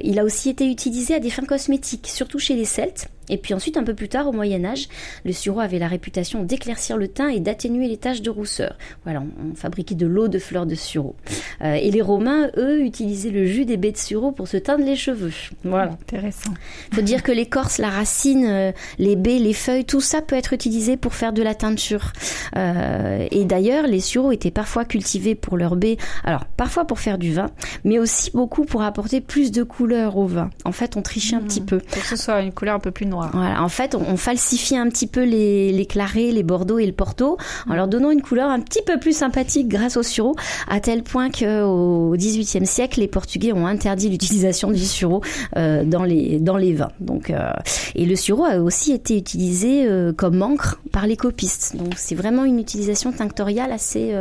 il 0.03 0.19
a 0.19 0.25
aussi 0.25 0.51
été 0.51 0.71
utilisé 0.71 1.15
à 1.15 1.21
des 1.21 1.31
fins 1.31 1.45
cosmétiques, 1.45 2.09
surtout 2.09 2.39
chez 2.39 2.55
les 2.55 2.65
Celtes 2.65 3.09
et 3.29 3.39
puis 3.39 3.55
ensuite, 3.55 3.77
un 3.77 3.85
peu 3.85 3.95
plus 3.95 4.09
tard, 4.09 4.29
au 4.29 4.33
Moyen 4.33 4.65
Âge, 4.65 4.89
le 5.25 5.33
sureau 5.33 5.61
avait 5.61 5.79
la 5.79 5.89
réputation 5.89 6.43
d'éclaircir 6.43 6.97
le 6.97 7.09
teint 7.09 7.29
et 7.29 7.41
d'atténuer 7.41 7.89
les 7.89 7.97
taches 7.97 8.23
de 8.23 8.31
rousseur. 8.31 8.77
Voilà, 9.05 9.23
on, 9.23 9.55
fabriquait 9.55 9.95
de 9.95 10.07
l'eau 10.07 10.29
de 10.29 10.39
fleurs 10.39 10.67
de 10.67 10.75
sureau. 10.75 11.15
Euh, 11.63 11.75
et 11.75 11.91
les 11.91 12.03
Romains, 12.03 12.51
eux, 12.57 12.83
utilisaient 12.83 13.31
le 13.31 13.47
jus 13.47 13.65
des 13.65 13.77
baies 13.77 13.93
de 13.93 13.97
sureau 13.97 14.33
pour 14.33 14.49
se 14.49 14.57
teindre 14.57 14.85
les 14.85 14.97
cheveux. 14.97 15.33
Voilà. 15.65 15.93
Intéressant. 15.93 16.53
Faut 16.93 17.03
dire 17.03 17.23
que 17.23 17.33
l'écorce, 17.33 17.79
la 17.79 17.89
racine, 17.89 18.47
euh, 18.47 18.73
les 18.99 19.17
baies, 19.17 19.39
les 19.39 19.55
feuilles, 19.55 19.85
tout 19.85 20.01
ça 20.01 20.21
peut 20.21 20.37
être 20.37 20.53
utilisé 20.53 20.97
pour 20.97 21.15
faire 21.15 21.33
de 21.33 21.43
la 21.43 21.55
teinture. 21.55 22.13
Euh, 22.57 23.27
et 23.31 23.45
d'ailleurs, 23.45 23.87
les 23.87 24.01
sureaux 24.01 24.33
étaient 24.33 24.51
parfois 24.51 24.85
cultivés 24.85 25.35
pour 25.35 25.57
leurs 25.57 25.77
baies, 25.77 25.97
alors 26.25 26.45
parfois 26.45 26.87
pour 26.87 26.99
faire 26.99 27.19
du 27.19 27.33
vin, 27.33 27.51
mais 27.85 27.99
aussi 27.99 28.31
beaucoup 28.33 28.65
pour 28.65 28.83
apporter 28.83 29.21
plus 29.21 29.51
de 29.51 29.63
couleur 29.63 30.17
au 30.17 30.27
vin. 30.27 30.51
En 30.65 30.73
fait, 30.73 30.97
on 30.97 31.03
trichait 31.03 31.37
un 31.37 31.41
mmh. 31.41 31.47
petit 31.47 31.61
peu. 31.61 31.79
Pour 31.79 32.03
que 32.03 32.09
ce 32.09 32.17
soit 32.17 32.41
une 32.43 32.53
couleur 32.53 32.75
un 32.75 32.81
peu 32.81 32.91
plus 32.91 33.07
voilà, 33.15 33.63
en 33.63 33.69
fait, 33.69 33.95
on, 33.95 34.17
falsifie 34.17 34.77
un 34.77 34.89
petit 34.89 35.07
peu 35.07 35.25
les, 35.25 35.73
les 35.73 35.87
clarets, 35.87 36.31
les 36.31 36.43
bordeaux 36.43 36.79
et 36.79 36.87
le 36.87 36.93
porto 36.93 37.37
en 37.69 37.75
leur 37.75 37.89
donnant 37.89 38.11
une 38.11 38.23
couleur 38.23 38.51
un 38.51 38.61
petit 38.61 38.83
peu 38.83 38.99
plus 38.99 39.17
sympathique 39.17 39.69
grâce 39.69 39.97
au 39.97 40.03
sureau, 40.03 40.37
à 40.69 40.81
tel 40.81 41.03
point 41.03 41.31
qu'au 41.31 42.15
XVIIIe 42.17 42.67
siècle, 42.67 43.01
les 43.01 43.09
Portugais 43.09 43.53
ont 43.53 43.67
interdit 43.67 44.09
l'utilisation 44.09 44.71
du 44.71 44.85
sureau 44.85 45.23
euh, 45.57 45.85
dans 45.85 46.05
les 46.05 46.39
dans 46.41 46.57
les 46.57 46.75
vins. 46.75 46.93
Donc, 47.01 47.31
euh, 47.31 47.53
et 47.95 48.07
le 48.07 48.17
sureau 48.17 48.45
a 48.45 48.59
aussi 48.59 48.93
été 48.93 49.17
utilisé 49.17 49.87
euh, 49.87 50.13
comme 50.13 50.43
encre 50.43 50.81
par 50.93 51.07
les 51.07 51.17
copistes. 51.17 51.77
Donc, 51.77 51.95
c'est 51.97 52.15
vraiment 52.15 52.45
une 52.45 52.59
utilisation 52.59 53.13
tinctoriale 53.13 53.73
assez 53.73 54.15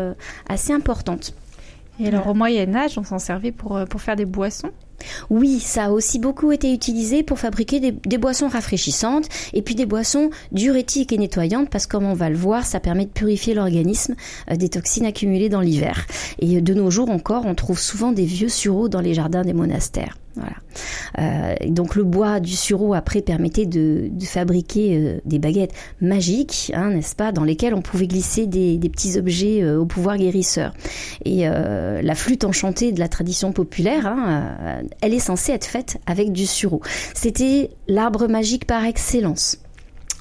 assez 0.48 0.74
importante. 0.74 1.34
Et 2.00 2.08
alors 2.08 2.28
au 2.28 2.34
Moyen 2.34 2.74
Âge, 2.76 2.98
on 2.98 3.04
s'en 3.04 3.20
servait 3.20 3.52
pour, 3.52 3.80
pour 3.88 4.02
faire 4.02 4.16
des 4.16 4.26
boissons 4.26 4.72
oui, 5.30 5.60
ça 5.60 5.86
a 5.86 5.90
aussi 5.90 6.20
beaucoup 6.20 6.52
été 6.52 6.74
utilisé 6.74 7.24
pour 7.24 7.40
fabriquer 7.40 7.80
des, 7.80 8.18
boissons 8.18 8.48
rafraîchissantes 8.48 9.28
et 9.54 9.62
puis 9.62 9.76
des 9.76 9.86
boissons 9.86 10.30
diurétiques 10.52 11.12
et 11.12 11.18
nettoyantes 11.18 11.70
parce 11.70 11.88
que 11.88 11.94
comme 11.94 12.06
on 12.06 12.14
va 12.14 12.30
le 12.30 12.38
voir, 12.38 12.66
ça 12.66 12.80
permet 12.80 13.06
de 13.06 13.12
purifier 13.12 13.54
l'organisme 13.54 14.16
euh, 14.50 14.56
des 14.56 14.70
toxines 14.70 15.06
accumulées 15.06 15.50
dans 15.50 15.62
l'hiver. 15.62 16.08
Et 16.40 16.62
de 16.62 16.74
nos 16.74 16.90
jours 16.90 17.10
encore, 17.10 17.46
on 17.46 17.56
trouve 17.56 17.80
souvent 17.80 18.12
des 18.12 18.26
vieux 18.26 18.50
sureaux 18.50 18.90
dans 18.90 19.02
les 19.02 19.14
jardins 19.14 19.44
des 19.44 19.54
monastères. 19.54 20.18
Voilà. 20.36 20.56
Euh, 21.20 21.56
donc 21.68 21.96
le 21.96 22.04
bois 22.04 22.40
du 22.40 22.56
sureau 22.56 22.94
après 22.94 23.22
permettait 23.22 23.66
de, 23.66 24.10
fabriquer 24.26 24.98
euh, 24.98 25.20
des 25.26 25.40
baguettes 25.40 25.74
magiques, 26.02 26.72
hein, 26.74 26.90
n'est-ce 26.90 27.16
pas, 27.16 27.32
dans 27.32 27.44
lesquelles 27.44 27.74
on 27.74 27.82
pouvait 27.82 28.08
glisser 28.08 28.48
des, 28.48 28.80
petits 28.90 29.18
objets 29.18 29.62
euh, 29.62 29.80
au 29.80 29.86
pouvoir 29.86 30.18
guérisseur. 30.18 30.74
Et 31.26 31.44
la 31.46 32.16
flûte 32.16 32.44
enchantée 32.44 32.92
de 32.92 33.00
la 33.00 33.08
tradition 33.08 33.52
populaire, 33.52 34.08
hein, 34.08 34.82
elle 35.02 35.14
est 35.14 35.20
censée 35.20 35.52
être 35.52 35.66
faite 35.66 36.00
avec 36.06 36.32
du 36.32 36.46
sureau. 36.46 36.82
C'était 37.14 37.70
l'arbre 37.88 38.28
magique 38.28 38.66
par 38.66 38.84
excellence. 38.86 39.58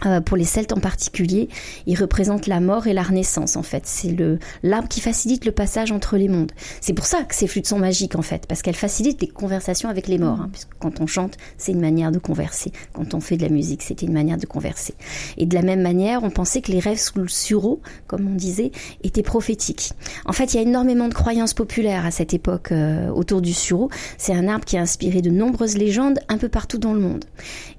Euh, 0.06 0.20
pour 0.20 0.36
les 0.36 0.44
Celtes 0.44 0.72
en 0.72 0.80
particulier, 0.80 1.48
il 1.86 1.98
représente 1.98 2.46
la 2.46 2.60
mort 2.60 2.86
et 2.86 2.92
la 2.92 3.02
renaissance 3.02 3.56
en 3.56 3.62
fait. 3.62 3.82
C'est 3.86 4.10
le 4.10 4.38
l'arbre 4.62 4.88
qui 4.88 5.00
facilite 5.00 5.44
le 5.44 5.52
passage 5.52 5.92
entre 5.92 6.16
les 6.16 6.28
mondes. 6.28 6.52
C'est 6.80 6.92
pour 6.92 7.06
ça 7.06 7.22
que 7.24 7.34
ces 7.34 7.46
flûtes 7.46 7.66
sont 7.66 7.78
magiques 7.78 8.16
en 8.16 8.22
fait, 8.22 8.46
parce 8.46 8.62
qu'elles 8.62 8.74
facilitent 8.74 9.20
les 9.20 9.28
conversations 9.28 9.88
avec 9.88 10.08
les 10.08 10.18
morts. 10.18 10.40
Hein, 10.40 10.48
puisque 10.52 10.70
quand 10.78 11.00
on 11.00 11.06
chante, 11.06 11.36
c'est 11.58 11.72
une 11.72 11.80
manière 11.80 12.10
de 12.10 12.18
converser. 12.18 12.72
Quand 12.92 13.14
on 13.14 13.20
fait 13.20 13.36
de 13.36 13.42
la 13.42 13.48
musique, 13.48 13.82
c'était 13.82 14.06
une 14.06 14.12
manière 14.12 14.38
de 14.38 14.46
converser. 14.46 14.94
Et 15.36 15.46
de 15.46 15.54
la 15.54 15.62
même 15.62 15.82
manière, 15.82 16.22
on 16.22 16.30
pensait 16.30 16.60
que 16.60 16.72
les 16.72 16.80
rêves 16.80 16.98
sous 16.98 17.18
le 17.18 17.28
sureau, 17.28 17.80
comme 18.06 18.26
on 18.26 18.34
disait, 18.34 18.72
étaient 19.02 19.22
prophétiques. 19.22 19.92
En 20.24 20.32
fait, 20.32 20.54
il 20.54 20.56
y 20.56 20.60
a 20.60 20.62
énormément 20.62 21.08
de 21.08 21.14
croyances 21.14 21.54
populaires 21.54 22.06
à 22.06 22.10
cette 22.10 22.34
époque 22.34 22.72
euh, 22.72 23.08
autour 23.10 23.40
du 23.42 23.52
sureau. 23.52 23.90
C'est 24.18 24.34
un 24.34 24.48
arbre 24.48 24.64
qui 24.64 24.76
a 24.76 24.80
inspiré 24.80 25.22
de 25.22 25.30
nombreuses 25.30 25.76
légendes 25.76 26.18
un 26.28 26.38
peu 26.38 26.48
partout 26.48 26.78
dans 26.78 26.94
le 26.94 27.00
monde. 27.00 27.24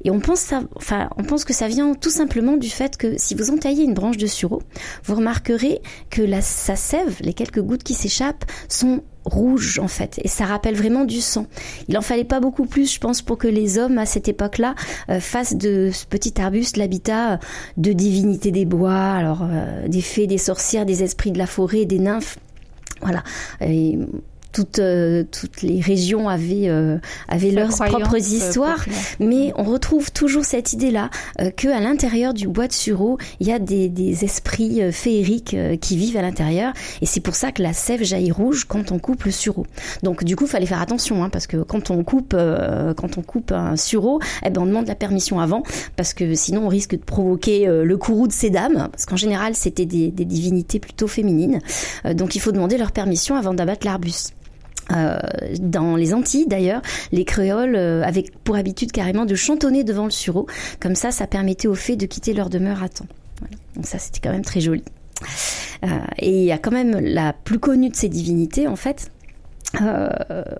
Et 0.03 0.11
on 0.11 0.19
pense 0.19 0.39
ça, 0.39 0.61
enfin, 0.75 1.09
on 1.17 1.23
pense 1.23 1.45
que 1.45 1.53
ça 1.53 1.67
vient 1.67 1.93
tout 1.93 2.09
simplement 2.13 2.57
du 2.57 2.69
fait 2.69 2.97
que 2.97 3.17
si 3.17 3.35
vous 3.35 3.51
entaillez 3.51 3.83
une 3.83 3.93
branche 3.93 4.17
de 4.17 4.27
sureau, 4.27 4.61
vous 5.03 5.15
remarquerez 5.15 5.81
que 6.09 6.21
la, 6.21 6.41
sa 6.41 6.75
sève, 6.75 7.17
les 7.21 7.33
quelques 7.33 7.61
gouttes 7.61 7.83
qui 7.83 7.93
s'échappent, 7.93 8.45
sont 8.69 9.03
rouges 9.25 9.79
en 9.79 9.87
fait 9.87 10.19
et 10.23 10.27
ça 10.27 10.45
rappelle 10.45 10.75
vraiment 10.75 11.05
du 11.05 11.21
sang. 11.21 11.47
Il 11.87 11.97
en 11.97 12.01
fallait 12.01 12.25
pas 12.25 12.39
beaucoup 12.39 12.65
plus 12.65 12.93
je 12.93 12.99
pense 12.99 13.21
pour 13.21 13.37
que 13.37 13.47
les 13.47 13.77
hommes 13.77 13.97
à 13.97 14.05
cette 14.05 14.27
époque-là 14.27 14.75
euh, 15.09 15.19
fassent 15.19 15.55
de 15.55 15.91
ce 15.93 16.05
petit 16.05 16.39
arbuste 16.41 16.77
l'habitat 16.77 17.39
de 17.77 17.93
divinités 17.93 18.51
des 18.51 18.65
bois, 18.65 19.13
alors 19.13 19.43
euh, 19.43 19.87
des 19.87 20.01
fées, 20.01 20.27
des 20.27 20.37
sorcières, 20.37 20.85
des 20.85 21.03
esprits 21.03 21.31
de 21.31 21.37
la 21.37 21.47
forêt, 21.47 21.85
des 21.85 21.99
nymphes. 21.99 22.37
Voilà. 23.01 23.23
Et 23.61 23.97
toutes, 24.53 24.79
euh, 24.79 25.23
toutes 25.29 25.61
les 25.63 25.81
régions 25.81 26.29
avaient, 26.29 26.69
euh, 26.69 26.97
avaient 27.27 27.51
leurs 27.51 27.75
propres 27.75 28.15
euh, 28.15 28.19
histoires, 28.19 28.85
mais 29.19 29.51
on 29.57 29.63
retrouve 29.63 30.11
toujours 30.11 30.45
cette 30.45 30.73
idée-là 30.73 31.09
euh, 31.41 31.49
que 31.49 31.67
à 31.67 31.79
l'intérieur 31.79 32.33
du 32.33 32.47
bois 32.47 32.67
de 32.67 32.73
sureau, 32.73 33.17
il 33.39 33.47
y 33.47 33.51
a 33.51 33.59
des, 33.59 33.89
des 33.89 34.23
esprits 34.23 34.79
féeriques 34.91 35.57
qui 35.81 35.97
vivent 35.97 36.17
à 36.17 36.21
l'intérieur, 36.21 36.73
et 37.01 37.05
c'est 37.05 37.19
pour 37.19 37.35
ça 37.35 37.51
que 37.51 37.61
la 37.63 37.73
sève 37.73 38.03
jaillit 38.03 38.31
rouge 38.31 38.65
quand 38.65 38.91
on 38.91 38.99
coupe 38.99 39.23
le 39.23 39.31
sureau. 39.31 39.65
Donc 40.03 40.23
du 40.23 40.35
coup, 40.35 40.45
il 40.45 40.49
fallait 40.49 40.67
faire 40.67 40.81
attention, 40.81 41.23
hein, 41.23 41.29
parce 41.29 41.47
que 41.47 41.57
quand 41.57 41.89
on 41.89 42.03
coupe, 42.03 42.35
quand 42.35 43.17
on 43.17 43.21
coupe 43.23 43.51
un 43.51 43.75
sureau, 43.75 44.19
eh 44.45 44.51
ben 44.51 44.61
on 44.61 44.65
demande 44.67 44.87
la 44.87 44.95
permission 44.95 45.39
avant, 45.39 45.63
parce 45.95 46.13
que 46.13 46.35
sinon 46.35 46.65
on 46.65 46.69
risque 46.69 46.91
de 46.91 47.03
provoquer 47.03 47.65
le 47.65 47.97
courroux 47.97 48.27
de 48.27 48.33
ces 48.33 48.51
dames, 48.51 48.89
parce 48.91 49.05
qu'en 49.05 49.17
général 49.17 49.55
c'était 49.55 49.87
des, 49.87 50.11
des 50.11 50.25
divinités 50.25 50.79
plutôt 50.79 51.07
féminines, 51.07 51.59
donc 52.13 52.35
il 52.35 52.39
faut 52.39 52.51
demander 52.51 52.77
leur 52.77 52.91
permission 52.91 53.35
avant 53.35 53.55
d'abattre 53.55 53.87
l'arbuste. 53.87 54.35
Euh, 54.91 55.17
dans 55.59 55.95
les 55.95 56.13
Antilles 56.13 56.45
d'ailleurs, 56.47 56.81
les 57.11 57.25
créoles 57.25 57.75
euh, 57.75 58.03
avaient 58.03 58.25
pour 58.43 58.55
habitude 58.55 58.91
carrément 58.91 59.25
de 59.25 59.35
chantonner 59.35 59.83
devant 59.83 60.05
le 60.05 60.11
sureau. 60.11 60.47
Comme 60.79 60.95
ça, 60.95 61.11
ça 61.11 61.27
permettait 61.27 61.67
aux 61.67 61.75
fées 61.75 61.95
de 61.95 62.05
quitter 62.05 62.33
leur 62.33 62.49
demeure 62.49 62.83
à 62.83 62.89
temps. 62.89 63.07
Donc 63.75 63.85
ça, 63.85 63.97
c'était 63.97 64.19
quand 64.21 64.31
même 64.31 64.45
très 64.45 64.59
joli. 64.59 64.83
Euh, 65.83 65.87
et 66.17 66.39
il 66.39 66.45
y 66.45 66.51
a 66.51 66.57
quand 66.57 66.71
même 66.71 66.99
la 66.99 67.33
plus 67.33 67.59
connue 67.59 67.89
de 67.89 67.95
ces 67.95 68.09
divinités, 68.09 68.67
en 68.67 68.75
fait, 68.75 69.11
euh, 69.81 70.09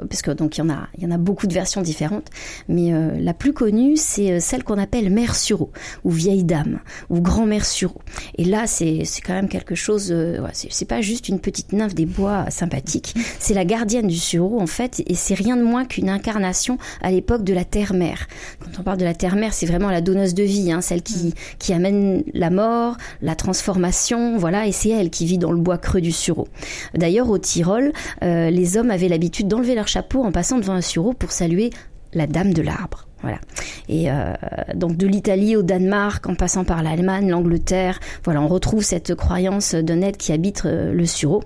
parce 0.10 0.24
que 0.24 0.32
donc 0.32 0.58
il 0.58 0.62
y 0.62 0.64
en 0.64 0.70
a, 0.70 0.88
il 0.98 1.04
y 1.04 1.08
en 1.08 1.12
a 1.12 1.18
beaucoup 1.18 1.46
de 1.46 1.54
versions 1.54 1.82
différentes, 1.82 2.30
mais 2.68 2.94
euh, 2.94 3.12
la 3.20 3.34
plus 3.34 3.54
connue 3.54 3.96
c'est 3.96 4.32
euh, 4.32 4.40
celle 4.40 4.64
qu'on 4.64 4.80
appelle 4.80 5.12
mère 5.12 5.36
Sureau 5.36 5.72
ou 6.04 6.10
vieille 6.10 6.44
dame 6.44 6.80
ou 7.12 7.22
grand-mère 7.22 7.64
Sureau. 7.66 8.02
Et 8.40 8.44
là 8.44 8.66
c'est 8.66 9.02
c'est 9.06 9.22
quand 9.22 9.34
même 9.34 9.50
quelque 9.50 9.76
chose, 9.76 10.12
euh, 10.12 10.40
ouais, 10.40 10.50
c'est 10.54 10.88
pas 10.88 11.02
juste 11.02 11.30
une 11.30 11.40
petite 11.40 11.74
nymphe 11.74 11.94
des 11.94 12.08
bois 12.08 12.50
sympathique, 12.50 13.14
c'est 13.40 13.54
la 13.54 13.66
gardienne 13.66 14.08
du 14.08 14.18
Sureau 14.18 14.60
en 14.60 14.68
fait, 14.68 15.04
et 15.06 15.14
c'est 15.14 15.36
rien 15.36 15.58
de 15.58 15.64
moins 15.64 15.86
qu'une 15.86 16.10
incarnation 16.10 16.80
à 17.02 17.12
l'époque 17.12 17.44
de 17.44 17.54
la 17.54 17.66
terre-mère. 17.66 18.28
Quand 18.60 18.80
on 18.80 18.84
parle 18.84 18.98
de 18.98 19.06
la 19.06 19.14
terre-mère, 19.14 19.54
c'est 19.54 19.68
vraiment 19.68 19.92
la 19.92 20.02
donneuse 20.02 20.34
de 20.34 20.44
vie, 20.44 20.72
hein, 20.72 20.82
celle 20.82 21.04
qui 21.04 21.36
qui 21.60 21.72
amène 21.72 22.24
la 22.34 22.50
mort, 22.50 22.98
la 23.22 23.36
transformation, 23.36 24.38
voilà, 24.38 24.66
et 24.66 24.72
c'est 24.72 24.90
elle 24.90 25.12
qui 25.12 25.28
vit 25.28 25.38
dans 25.38 25.52
le 25.52 25.60
bois 25.60 25.78
creux 25.78 26.02
du 26.02 26.12
Sureau. 26.12 26.48
D'ailleurs 26.96 27.30
au 27.30 27.38
Tyrol, 27.38 27.94
les 28.22 28.78
hommes 28.78 28.90
avaient 28.90 29.03
l'habitude 29.10 29.48
d'enlever 29.48 29.76
leur 29.76 29.88
chapeau 29.88 30.24
en 30.24 30.32
passant 30.32 30.58
devant 30.58 30.74
un 30.74 30.82
sureau 30.82 31.14
pour 31.14 31.32
saluer 31.32 31.72
la 32.14 32.28
dame 32.28 32.54
de 32.54 32.62
l'arbre. 32.62 33.08
Voilà. 33.22 33.40
Et 33.88 34.12
euh, 34.12 34.34
donc 34.76 34.98
de 34.98 35.08
l'Italie 35.08 35.56
au 35.56 35.64
Danemark, 35.64 36.28
en 36.28 36.36
passant 36.36 36.66
par 36.66 36.84
l'Allemagne, 36.84 37.30
l'Angleterre, 37.30 38.00
voilà, 38.26 38.42
on 38.42 38.48
retrouve 38.48 38.84
cette 38.84 39.16
croyance 39.16 39.76
d'un 39.76 40.02
être 40.02 40.18
qui 40.18 40.34
habite 40.34 40.64
euh, 40.66 40.94
le 40.94 41.06
sureau. 41.06 41.42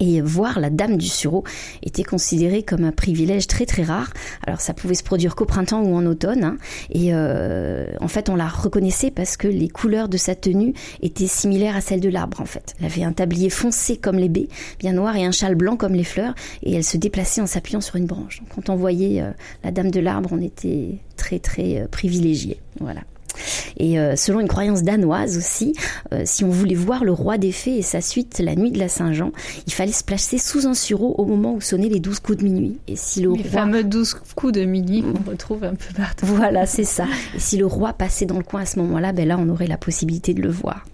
Et 0.00 0.20
voir 0.20 0.60
la 0.60 0.70
dame 0.70 0.96
du 0.96 1.08
sureau 1.08 1.44
était 1.82 2.02
considéré 2.02 2.62
comme 2.62 2.84
un 2.84 2.92
privilège 2.92 3.46
très 3.46 3.66
très 3.66 3.82
rare. 3.82 4.12
Alors 4.46 4.60
ça 4.60 4.74
pouvait 4.74 4.94
se 4.94 5.04
produire 5.04 5.36
qu'au 5.36 5.44
printemps 5.44 5.82
ou 5.82 5.94
en 5.94 6.04
automne. 6.06 6.44
Hein. 6.44 6.56
Et 6.90 7.10
euh, 7.12 7.86
en 8.00 8.08
fait, 8.08 8.28
on 8.28 8.36
la 8.36 8.48
reconnaissait 8.48 9.10
parce 9.10 9.36
que 9.36 9.48
les 9.48 9.68
couleurs 9.68 10.08
de 10.08 10.16
sa 10.16 10.34
tenue 10.34 10.74
étaient 11.02 11.26
similaires 11.26 11.76
à 11.76 11.80
celles 11.80 12.00
de 12.00 12.08
l'arbre. 12.08 12.40
En 12.40 12.46
fait, 12.46 12.74
elle 12.78 12.86
avait 12.86 13.04
un 13.04 13.12
tablier 13.12 13.50
foncé 13.50 13.96
comme 13.96 14.16
les 14.16 14.28
baies, 14.28 14.48
bien 14.78 14.92
noir, 14.92 15.16
et 15.16 15.24
un 15.24 15.32
châle 15.32 15.54
blanc 15.54 15.76
comme 15.76 15.94
les 15.94 16.04
fleurs. 16.04 16.34
Et 16.62 16.74
elle 16.74 16.84
se 16.84 16.96
déplaçait 16.96 17.40
en 17.40 17.46
s'appuyant 17.46 17.80
sur 17.80 17.96
une 17.96 18.06
branche. 18.06 18.40
Donc, 18.40 18.48
quand 18.54 18.70
on 18.70 18.76
voyait 18.76 19.22
euh, 19.22 19.30
la 19.62 19.70
dame 19.70 19.90
de 19.90 20.00
l'arbre, 20.00 20.30
on 20.32 20.40
était 20.40 20.98
très 21.16 21.38
très 21.38 21.80
euh, 21.80 21.86
privilégié. 21.88 22.58
Voilà. 22.80 23.00
Et 23.76 23.98
euh, 23.98 24.16
selon 24.16 24.40
une 24.40 24.48
croyance 24.48 24.82
danoise 24.82 25.36
aussi, 25.36 25.74
euh, 26.12 26.22
si 26.24 26.44
on 26.44 26.50
voulait 26.50 26.74
voir 26.74 27.04
le 27.04 27.12
roi 27.12 27.38
des 27.38 27.52
fées 27.52 27.78
et 27.78 27.82
sa 27.82 28.00
suite 28.00 28.38
la 28.38 28.54
nuit 28.54 28.70
de 28.70 28.78
la 28.78 28.88
Saint-Jean, 28.88 29.32
il 29.66 29.72
fallait 29.72 29.92
se 29.92 30.04
placer 30.04 30.38
sous 30.38 30.66
un 30.66 30.74
sureau 30.74 31.14
au 31.18 31.24
moment 31.24 31.54
où 31.54 31.60
sonnaient 31.60 31.88
les 31.88 32.00
douze 32.00 32.20
coups 32.20 32.38
de 32.38 32.44
minuit. 32.44 32.78
Et 32.88 32.96
si 32.96 33.20
le 33.22 33.32
les 33.32 33.42
roi... 33.42 33.50
fameux 33.50 33.84
douze 33.84 34.14
coups 34.34 34.52
de 34.52 34.64
minuit 34.64 35.02
qu'on 35.02 35.30
retrouve 35.30 35.64
un 35.64 35.74
peu 35.74 35.92
partout. 35.96 36.26
Voilà, 36.26 36.66
c'est 36.66 36.84
ça. 36.84 37.06
Et 37.34 37.40
si 37.40 37.56
le 37.56 37.66
roi 37.66 37.92
passait 37.92 38.26
dans 38.26 38.38
le 38.38 38.44
coin 38.44 38.62
à 38.62 38.66
ce 38.66 38.78
moment-là, 38.80 39.12
ben 39.12 39.26
là, 39.26 39.36
on 39.38 39.48
aurait 39.48 39.66
la 39.66 39.78
possibilité 39.78 40.34
de 40.34 40.42
le 40.42 40.50
voir. 40.50 40.84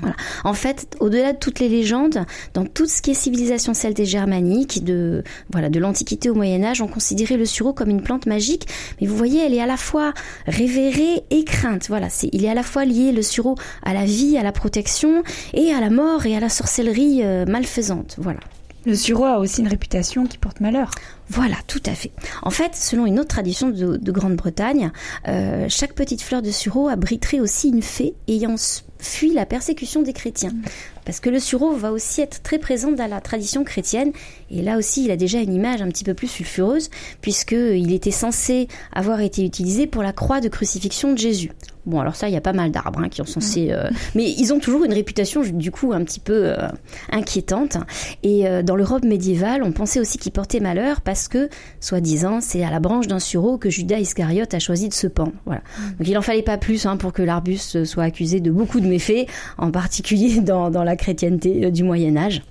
Voilà. 0.00 0.14
En 0.44 0.54
fait, 0.54 0.96
au-delà 1.00 1.32
de 1.32 1.38
toutes 1.38 1.58
les 1.58 1.68
légendes, 1.68 2.24
dans 2.54 2.64
tout 2.64 2.86
ce 2.86 3.02
qui 3.02 3.10
est 3.10 3.14
civilisation 3.14 3.74
celte 3.74 3.98
et 3.98 4.04
germanique, 4.04 4.84
de 4.84 5.24
voilà, 5.50 5.70
de 5.70 5.80
l'Antiquité 5.80 6.30
au 6.30 6.34
Moyen 6.34 6.62
Âge, 6.62 6.80
on 6.80 6.86
considérait 6.86 7.36
le 7.36 7.46
sureau 7.46 7.72
comme 7.72 7.90
une 7.90 8.02
plante 8.02 8.26
magique. 8.26 8.68
Mais 9.00 9.06
vous 9.06 9.16
voyez, 9.16 9.44
elle 9.44 9.54
est 9.54 9.60
à 9.60 9.66
la 9.66 9.76
fois 9.76 10.14
révérée 10.46 11.24
et 11.30 11.44
crainte. 11.44 11.88
Voilà, 11.88 12.08
c'est, 12.08 12.28
il 12.32 12.44
est 12.44 12.48
à 12.48 12.54
la 12.54 12.62
fois 12.62 12.84
lié 12.84 13.12
le 13.12 13.22
sureau 13.22 13.56
à 13.82 13.92
la 13.92 14.04
vie, 14.04 14.38
à 14.38 14.42
la 14.42 14.52
protection, 14.52 15.24
et 15.52 15.72
à 15.72 15.80
la 15.80 15.90
mort 15.90 16.26
et 16.26 16.36
à 16.36 16.40
la 16.40 16.48
sorcellerie 16.48 17.20
euh, 17.22 17.44
malfaisante. 17.46 18.16
Voilà. 18.18 18.40
Le 18.84 18.96
sureau 18.96 19.24
a 19.24 19.38
aussi 19.38 19.60
une 19.60 19.68
réputation 19.68 20.26
qui 20.26 20.38
porte 20.38 20.60
malheur. 20.60 20.90
Voilà, 21.28 21.54
tout 21.68 21.82
à 21.86 21.92
fait. 21.92 22.10
En 22.42 22.50
fait, 22.50 22.74
selon 22.74 23.06
une 23.06 23.20
autre 23.20 23.28
tradition 23.28 23.70
de, 23.70 23.96
de 23.96 24.12
Grande-Bretagne, 24.12 24.90
euh, 25.28 25.66
chaque 25.68 25.94
petite 25.94 26.20
fleur 26.20 26.42
de 26.42 26.50
sureau 26.50 26.88
abriterait 26.88 27.38
aussi 27.38 27.68
une 27.68 27.82
fée 27.82 28.14
ayant 28.26 28.56
fui 29.02 29.32
la 29.32 29.46
persécution 29.46 30.02
des 30.02 30.12
chrétiens. 30.12 30.52
Parce 31.04 31.20
que 31.20 31.30
le 31.30 31.40
sureau 31.40 31.72
va 31.74 31.92
aussi 31.92 32.20
être 32.20 32.42
très 32.42 32.58
présent 32.58 32.92
dans 32.92 33.10
la 33.10 33.20
tradition 33.20 33.64
chrétienne. 33.64 34.12
Et 34.50 34.62
là 34.62 34.78
aussi, 34.78 35.04
il 35.04 35.10
a 35.10 35.16
déjà 35.16 35.40
une 35.40 35.52
image 35.52 35.82
un 35.82 35.88
petit 35.88 36.04
peu 36.04 36.14
plus 36.14 36.28
sulfureuse, 36.28 36.90
puisqu'il 37.20 37.92
était 37.92 38.10
censé 38.10 38.68
avoir 38.92 39.20
été 39.20 39.44
utilisé 39.44 39.86
pour 39.86 40.02
la 40.02 40.12
croix 40.12 40.40
de 40.40 40.48
crucifixion 40.48 41.12
de 41.12 41.18
Jésus. 41.18 41.50
Bon, 41.84 41.98
alors 41.98 42.14
ça, 42.14 42.28
il 42.28 42.32
y 42.32 42.36
a 42.36 42.40
pas 42.40 42.52
mal 42.52 42.70
d'arbres 42.70 43.00
hein, 43.00 43.08
qui 43.08 43.20
ont 43.20 43.26
censé... 43.26 43.72
Euh... 43.72 43.88
Mais 44.14 44.30
ils 44.30 44.52
ont 44.52 44.60
toujours 44.60 44.84
une 44.84 44.92
réputation, 44.92 45.42
du 45.42 45.70
coup, 45.72 45.92
un 45.92 46.04
petit 46.04 46.20
peu 46.20 46.50
euh, 46.50 46.68
inquiétante. 47.10 47.76
Et 48.22 48.46
euh, 48.46 48.62
dans 48.62 48.76
l'Europe 48.76 49.04
médiévale, 49.04 49.62
on 49.64 49.72
pensait 49.72 49.98
aussi 49.98 50.18
qu'il 50.18 50.30
portait 50.30 50.60
malheur 50.60 51.00
parce 51.00 51.26
que, 51.26 51.48
soi-disant, 51.80 52.40
c'est 52.40 52.62
à 52.62 52.70
la 52.70 52.78
branche 52.78 53.08
d'un 53.08 53.18
sureau 53.18 53.58
que 53.58 53.68
Judas 53.68 53.98
Iscariote 53.98 54.54
a 54.54 54.60
choisi 54.60 54.88
de 54.88 54.94
se 54.94 55.08
pendre. 55.08 55.32
Voilà. 55.44 55.62
Donc 55.98 56.06
il 56.06 56.16
en 56.16 56.22
fallait 56.22 56.42
pas 56.42 56.56
plus 56.56 56.86
hein, 56.86 56.96
pour 56.96 57.12
que 57.12 57.22
l'arbuste 57.22 57.84
soit 57.84 58.04
accusé 58.04 58.38
de 58.38 58.52
beaucoup 58.52 58.78
de 58.78 58.86
méfaits, 58.86 59.28
en 59.58 59.72
particulier 59.72 60.40
dans, 60.40 60.70
dans 60.70 60.84
la 60.84 60.94
chrétienté 60.94 61.70
du 61.72 61.82
Moyen 61.82 62.16
Âge. 62.16 62.42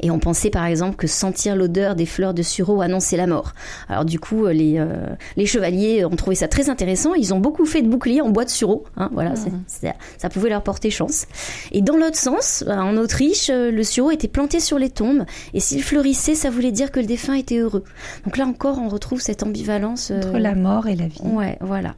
Et 0.00 0.10
on 0.10 0.18
pensait 0.18 0.50
par 0.50 0.66
exemple 0.66 0.94
que 0.96 1.06
sentir 1.06 1.56
l'odeur 1.56 1.94
des 1.96 2.06
fleurs 2.06 2.32
de 2.34 2.42
sureau 2.42 2.80
annonçait 2.80 3.16
la 3.16 3.26
mort. 3.26 3.52
Alors 3.88 4.04
du 4.04 4.20
coup, 4.20 4.46
les, 4.46 4.78
euh, 4.78 5.06
les 5.36 5.46
chevaliers 5.46 6.04
ont 6.04 6.14
trouvé 6.16 6.36
ça 6.36 6.46
très 6.48 6.70
intéressant. 6.70 7.14
Ils 7.14 7.34
ont 7.34 7.40
beaucoup 7.40 7.64
fait 7.66 7.82
de 7.82 7.88
boucliers 7.88 8.20
en 8.20 8.28
bois 8.28 8.44
de 8.44 8.50
sureau. 8.50 8.84
Hein, 8.96 9.10
voilà, 9.12 9.34
c'est- 9.36 9.94
ça 10.18 10.28
pouvait 10.28 10.48
leur 10.50 10.62
porter 10.62 10.90
chance. 10.90 11.26
Et 11.72 11.82
dans 11.82 11.96
l'autre 11.96 12.16
sens, 12.16 12.62
euh, 12.68 12.72
en 12.72 12.96
Autriche, 12.96 13.50
euh, 13.50 13.70
le 13.70 13.82
sureau 13.82 14.10
était 14.12 14.28
planté 14.28 14.60
sur 14.60 14.78
les 14.78 14.90
tombes. 14.90 15.24
Et 15.54 15.60
s'il 15.60 15.82
fleurissait, 15.82 16.34
ça 16.36 16.50
voulait 16.50 16.72
dire 16.72 16.92
que 16.92 17.00
le 17.00 17.06
défunt 17.06 17.34
était 17.34 17.58
heureux. 17.58 17.84
Donc 18.24 18.36
là 18.36 18.46
encore, 18.46 18.78
on 18.78 18.88
retrouve 18.88 19.20
cette 19.20 19.42
ambivalence. 19.42 20.10
euh, 20.12 20.18
Entre 20.18 20.38
la 20.38 20.54
mort 20.54 20.86
et 20.86 20.94
la 20.94 21.08
vie. 21.08 21.20
Ouais, 21.24 21.58
voilà. 21.60 21.94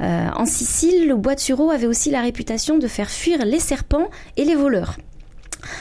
Euh, 0.00 0.28
en 0.36 0.46
Sicile, 0.46 1.08
le 1.08 1.16
bois 1.16 1.34
de 1.34 1.40
sureau 1.40 1.70
avait 1.70 1.86
aussi 1.88 2.10
la 2.10 2.20
réputation 2.20 2.78
de 2.78 2.86
faire 2.86 3.10
fuir 3.10 3.44
les 3.44 3.58
serpents 3.58 4.08
et 4.36 4.44
les 4.44 4.54
voleurs. 4.54 4.96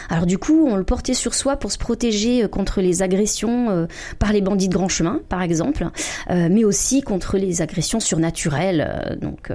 Alors 0.10 0.26
du 0.26 0.38
coup, 0.38 0.68
on 0.68 0.76
le 0.76 0.84
portait 0.84 1.14
sur 1.14 1.34
soi 1.34 1.58
pour 1.58 1.72
se 1.72 1.78
protéger 1.78 2.44
euh, 2.44 2.48
contre 2.48 2.82
les 2.82 3.02
agressions 3.02 3.70
euh, 3.70 3.86
par 4.18 4.34
les 4.34 4.42
bandits 4.42 4.70
de 4.70 4.74
grand 4.74 4.90
chemin, 4.90 5.22
par 5.30 5.42
exemple, 5.42 5.88
euh, 6.30 6.48
mais 6.52 6.64
aussi 6.64 7.02
contre 7.02 7.38
les 7.38 7.62
agressions 7.62 8.00
surnaturelles. 8.00 9.18
Donc 9.22 9.52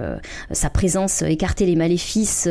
sa 0.50 0.70
présence 0.70 1.22
écartait 1.22 1.66
les 1.66 1.76
maléfices 1.76 2.48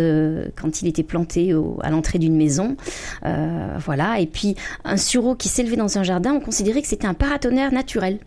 quand 0.56 0.82
il 0.82 0.88
était 0.88 1.04
planté 1.04 1.54
à 1.82 1.90
l'entrée 1.90 2.20
d'une 2.20 2.36
maison. 2.36 2.76
Voilà. 3.24 4.20
Et 4.20 4.28
puis 4.28 4.56
un 4.84 4.98
sureau 4.98 5.36
qui 5.36 5.50
s'élevait 5.50 5.76
dans 5.76 5.98
un 5.98 6.04
jardin, 6.04 6.34
on 6.34 6.40
considérait 6.40 6.82
que 6.82 6.88
c'était 6.88 7.08
un 7.08 7.14
paratonnerre 7.14 7.72
naturel. 7.72 8.20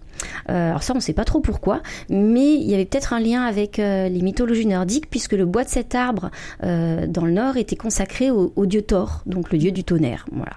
Euh, 0.48 0.70
alors 0.70 0.82
ça, 0.82 0.92
on 0.92 0.96
ne 0.96 1.00
sait 1.00 1.12
pas 1.12 1.24
trop 1.24 1.40
pourquoi, 1.40 1.82
mais 2.08 2.54
il 2.54 2.68
y 2.68 2.74
avait 2.74 2.84
peut-être 2.84 3.12
un 3.12 3.20
lien 3.20 3.42
avec 3.42 3.78
euh, 3.78 4.08
les 4.08 4.22
mythologies 4.22 4.66
nordiques, 4.66 5.10
puisque 5.10 5.32
le 5.32 5.46
bois 5.46 5.64
de 5.64 5.68
cet 5.68 5.94
arbre 5.94 6.30
euh, 6.64 7.06
dans 7.06 7.24
le 7.24 7.32
nord 7.32 7.56
était 7.56 7.76
consacré 7.76 8.30
au, 8.30 8.52
au 8.56 8.66
dieu 8.66 8.82
Thor, 8.82 9.22
donc 9.26 9.52
le 9.52 9.58
dieu 9.58 9.72
du 9.72 9.84
tonnerre. 9.84 10.26
Voilà. 10.32 10.54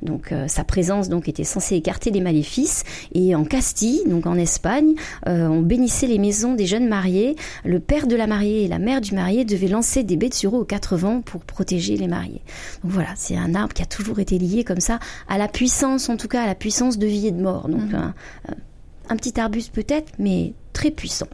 Donc 0.00 0.32
sa 0.46 0.64
présence 0.64 1.10
donc 1.10 1.28
était 1.28 1.44
censée 1.44 1.76
écarter 1.76 2.10
les 2.10 2.22
maléfices. 2.22 2.84
Et 3.12 3.34
en 3.34 3.44
Castille, 3.44 4.00
donc 4.06 4.26
en 4.26 4.36
Espagne, 4.36 4.94
on 5.26 5.60
bénissait 5.60 6.06
les 6.06 6.18
maisons 6.18 6.54
des 6.54 6.64
jeunes 6.64 6.88
mariés. 6.88 7.36
Le 7.66 7.78
père 7.78 8.06
de 8.06 8.16
la 8.16 8.26
mariée 8.26 8.64
et 8.64 8.68
la 8.68 8.78
mère 8.78 9.02
du 9.02 9.14
marié 9.14 9.44
devaient 9.44 9.68
lancer 9.68 10.04
des 10.04 10.16
baies 10.16 10.30
de 10.30 10.34
sureau 10.34 10.60
aux 10.60 10.64
quatre 10.64 10.96
vents 10.96 11.20
pour 11.20 11.44
protéger 11.44 11.98
les 11.98 12.08
mariés. 12.08 12.40
Donc 12.82 12.92
voilà, 12.92 13.10
c'est 13.16 13.36
un 13.36 13.54
arbre 13.54 13.74
qui 13.74 13.82
a 13.82 13.86
toujours 13.86 14.20
été 14.20 14.38
lié 14.38 14.64
comme 14.64 14.80
ça 14.80 15.00
à 15.28 15.36
la 15.36 15.48
puissance, 15.48 16.08
en 16.08 16.16
tout 16.16 16.28
cas 16.28 16.44
à 16.44 16.46
la 16.46 16.54
puissance 16.54 16.96
de 16.96 17.06
vie 17.06 17.26
et 17.26 17.32
de 17.32 17.42
mort. 17.42 17.68
Donc 17.68 17.92
un, 17.92 18.14
un 18.48 18.54
petit 19.16 19.38
arbuste 19.40 19.72
peut-être, 19.72 20.12
mais 20.18 20.52
très 20.72 20.90
puissant. 20.90 21.28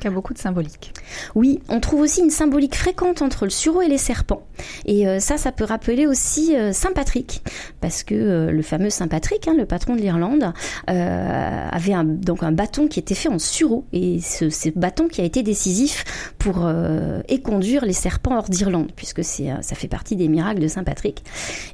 Qui 0.00 0.08
a 0.08 0.10
beaucoup 0.10 0.34
de 0.34 0.38
symbolique. 0.38 0.92
Oui, 1.34 1.60
on 1.68 1.80
trouve 1.80 2.00
aussi 2.00 2.20
une 2.20 2.30
symbolique 2.30 2.74
fréquente 2.74 3.22
entre 3.22 3.44
le 3.44 3.50
sureau 3.50 3.82
et 3.82 3.88
les 3.88 3.98
serpents. 3.98 4.42
Et 4.84 5.06
euh, 5.06 5.20
ça, 5.20 5.36
ça 5.38 5.52
peut 5.52 5.64
rappeler 5.64 6.06
aussi 6.06 6.56
euh, 6.56 6.72
Saint 6.72 6.92
Patrick, 6.92 7.42
parce 7.80 8.02
que 8.02 8.14
euh, 8.14 8.50
le 8.50 8.62
fameux 8.62 8.90
Saint 8.90 9.08
Patrick, 9.08 9.48
hein, 9.48 9.54
le 9.56 9.66
patron 9.66 9.96
de 9.96 10.00
l'Irlande, 10.00 10.52
avait 10.86 11.92
un, 11.92 12.04
donc 12.04 12.42
un 12.42 12.52
bâton 12.52 12.88
qui 12.88 12.98
était 12.98 13.14
fait 13.14 13.28
en 13.28 13.38
sureau, 13.38 13.84
et 13.92 14.20
ce, 14.20 14.50
ce 14.50 14.68
bâton 14.70 15.08
qui 15.08 15.20
a 15.20 15.24
été 15.24 15.42
décisif 15.42 16.04
pour 16.38 16.68
éconduire 17.28 17.84
les 17.84 17.92
serpents 17.92 18.36
hors 18.36 18.48
d'Irlande, 18.48 18.92
puisque 18.94 19.24
c'est 19.24 19.50
ça 19.60 19.74
fait 19.74 19.88
partie 19.88 20.16
des 20.16 20.28
miracles 20.28 20.60
de 20.60 20.68
Saint 20.68 20.84
Patrick. 20.84 21.24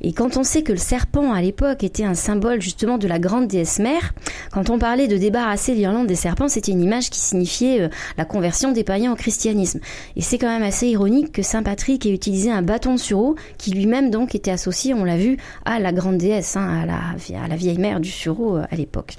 Et 0.01 0.13
quand 0.13 0.37
on 0.37 0.45
sait 0.45 0.63
que 0.63 0.73
le 0.73 0.79
serpent 0.79 1.33
à 1.33 1.41
l'époque 1.41 1.85
était 1.85 2.05
un 2.05 2.15
symbole 2.15 2.61
justement 2.61 2.99
de 2.99 3.07
la 3.07 3.19
grande 3.19 3.49
déesse 3.49 3.79
mère, 3.79 4.15
quand 4.51 4.71
on 4.71 4.79
parlait 4.79 5.09
de 5.09 5.17
débarrasser 5.17 5.75
l'Irlande 5.75 6.07
des 6.07 6.15
serpents, 6.17 6.49
c'était 6.49 6.73
une 6.73 6.83
image 6.83 7.11
qui 7.11 7.21
signifiait 7.21 7.91
la 8.17 8.25
conversion 8.25 8.73
des 8.73 8.85
païens 8.85 9.13
au 9.13 9.17
christianisme. 9.17 9.81
Et 10.17 10.23
c'est 10.23 10.39
quand 10.39 10.49
même 10.49 10.63
assez 10.63 10.89
ironique 10.89 11.33
que 11.33 11.43
Saint 11.43 11.63
Patrick 11.63 12.07
ait 12.07 12.13
utilisé 12.13 12.51
un 12.51 12.63
bâton 12.63 12.95
de 12.95 13.01
sureau 13.01 13.37
qui 13.59 13.71
lui-même 13.73 14.11
donc 14.11 14.35
était 14.35 14.51
associé, 14.51 14.95
on 14.95 15.05
l'a 15.05 15.17
vu, 15.17 15.39
à 15.65 15.79
la 15.79 15.93
grande 15.93 16.19
déesse, 16.19 16.57
hein, 16.57 16.83
à, 16.83 16.87
la, 16.87 17.43
à 17.43 17.49
la 17.49 17.57
vieille 17.57 17.79
mère 17.79 18.01
du 18.01 18.11
sureau 18.11 18.57
euh, 18.57 18.65
à 18.71 18.77
l'époque. 18.77 19.17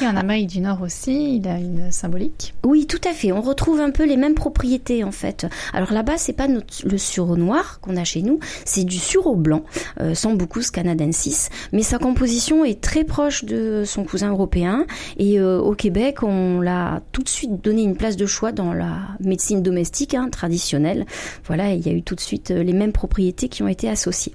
Et 0.00 0.06
en 0.06 0.16
Amérique 0.16 0.48
du 0.48 0.60
Nord 0.60 0.82
aussi, 0.82 1.36
il 1.36 1.46
a 1.46 1.58
une 1.58 1.92
symbolique. 1.92 2.54
Oui, 2.64 2.86
tout 2.86 3.00
à 3.08 3.12
fait. 3.12 3.32
On 3.32 3.40
retrouve 3.40 3.80
un 3.80 3.90
peu 3.90 4.04
les 4.04 4.16
mêmes 4.16 4.34
propriétés 4.34 5.04
en 5.04 5.12
fait. 5.12 5.46
Alors 5.72 5.92
là-bas, 5.92 6.16
c'est 6.16 6.32
pas 6.32 6.48
le 6.48 6.98
sureau 6.98 7.36
noir 7.36 7.80
qu'on 7.80 7.96
a 7.96 8.04
chez 8.04 8.22
nous, 8.22 8.40
c'est 8.64 8.84
du 8.84 8.98
sureau 8.98 9.36
blanc, 9.36 9.62
euh, 10.00 10.14
sans 10.14 10.34
beaucoup 10.34 10.60
canadensis, 10.72 11.50
mais 11.72 11.82
sa 11.82 11.98
composition 11.98 12.64
est 12.64 12.80
très 12.80 13.04
proche 13.04 13.44
de 13.44 13.84
son 13.84 14.04
cousin 14.04 14.30
européen. 14.30 14.86
Et 15.18 15.38
euh, 15.38 15.58
au 15.58 15.74
Québec, 15.74 16.22
on 16.22 16.60
l'a 16.60 17.02
tout 17.12 17.22
de 17.22 17.28
suite 17.28 17.62
donné 17.62 17.82
une 17.82 17.96
place 17.96 18.16
de 18.16 18.26
choix 18.26 18.52
dans 18.52 18.72
la 18.72 19.00
médecine 19.20 19.62
domestique 19.62 20.14
hein, 20.14 20.28
traditionnelle. 20.30 21.06
Voilà, 21.46 21.72
il 21.72 21.84
y 21.86 21.90
a 21.90 21.92
eu 21.92 22.02
tout 22.02 22.14
de 22.14 22.20
suite 22.20 22.50
euh, 22.50 22.62
les 22.62 22.72
mêmes 22.72 22.92
propriétés 22.92 23.48
qui 23.48 23.62
ont 23.62 23.68
été 23.68 23.88
associées. 23.88 24.34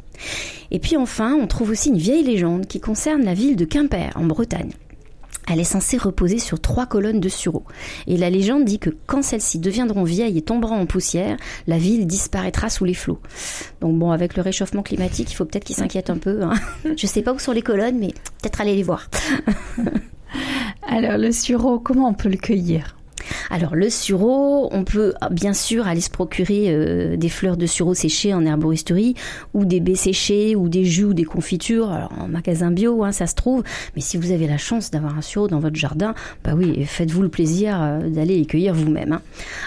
Et 0.72 0.80
puis 0.80 0.98
enfin, 0.98 1.34
on 1.34 1.48
trouve 1.48 1.72
aussi 1.72 1.90
une 1.90 1.98
vieille 1.98 2.24
légende 2.24 2.68
qui 2.68 2.80
concerne 2.80 3.24
la 3.24 3.34
ville 3.34 3.56
de 3.56 3.66
Quimper 3.66 4.12
en 4.16 4.26
Bretagne. 4.26 4.72
Elle 5.50 5.60
est 5.60 5.64
censée 5.64 5.98
reposer 5.98 6.38
sur 6.38 6.62
trois 6.62 6.86
colonnes 6.86 7.20
de 7.20 7.30
sureau. 7.30 7.64
Et 8.08 8.18
la 8.18 8.30
légende 8.30 8.66
dit 8.66 8.80
que 8.80 8.92
quand 9.08 9.24
celles-ci 9.24 9.60
deviendront 9.60 10.04
vieilles 10.04 10.38
et 10.38 10.42
tomberont 10.42 10.76
en 10.76 10.86
poussière, 10.86 11.38
la 11.68 11.78
ville 11.78 12.06
disparaîtra 12.06 12.70
sous 12.70 12.86
les 12.86 12.94
flots. 12.94 13.20
Donc 13.82 13.98
bon, 13.98 14.12
avec 14.12 14.36
le 14.36 14.44
réchauffement 14.44 14.84
climatique, 14.84 15.32
il 15.32 15.36
faut 15.36 15.46
peut-être 15.46 15.64
qu'ils 15.64 15.76
s'inquiètent 15.76 16.10
un 16.10 16.18
peu. 16.18 16.44
Hein. 16.44 16.54
Je 16.96 17.08
sais 17.08 17.22
pas 17.22 17.34
où 17.34 17.40
sont 17.40 17.52
les 17.52 17.62
colonnes, 17.62 17.98
mais 17.98 18.14
peut-être 18.42 18.62
aller 18.62 18.76
les 18.76 18.84
voir. 18.84 19.10
Alors 20.88 21.18
le 21.18 21.32
sureau, 21.32 21.80
comment 21.80 22.10
on 22.10 22.14
peut 22.14 22.30
le 22.30 22.38
cueillir? 22.38 22.99
Alors 23.50 23.76
le 23.76 23.90
sureau, 23.90 24.70
on 24.72 24.84
peut 24.84 25.14
ah, 25.22 25.30
bien 25.30 25.54
sûr 25.54 25.88
aller 25.88 26.02
se 26.02 26.10
procurer 26.10 26.66
euh, 26.68 27.18
des 27.18 27.30
fleurs 27.30 27.58
de 27.58 27.66
sureau 27.66 27.94
séchées 27.94 28.34
en 28.34 28.46
herboristerie 28.46 29.16
ou 29.54 29.66
des 29.66 29.80
baies 29.80 29.96
séchées 29.96 30.56
ou 30.56 30.70
des 30.70 30.86
jus 30.86 31.06
ou 31.06 31.14
des 31.14 31.24
confitures. 31.24 31.90
Alors 31.90 32.12
en 32.20 32.28
magasin 32.28 32.72
bio, 32.72 33.04
hein, 33.04 33.12
ça 33.12 33.28
se 33.28 33.36
trouve. 33.36 33.64
Mais 33.96 34.02
si 34.02 34.18
vous 34.18 34.32
avez 34.32 34.48
la 34.48 34.58
chance 34.58 34.92
d'avoir 34.92 35.18
un 35.18 35.22
sureau 35.22 35.48
dans 35.48 35.60
votre 35.60 35.76
jardin, 35.76 36.14
bah 36.44 36.54
oui, 36.56 36.86
faites-vous 36.86 37.22
le 37.22 37.30
plaisir 37.30 37.82
euh, 37.82 38.10
d'aller 38.10 38.38
les 38.38 38.46
cueillir 38.46 38.74
vous-même. 38.74 39.14
Hein. 39.14 39.22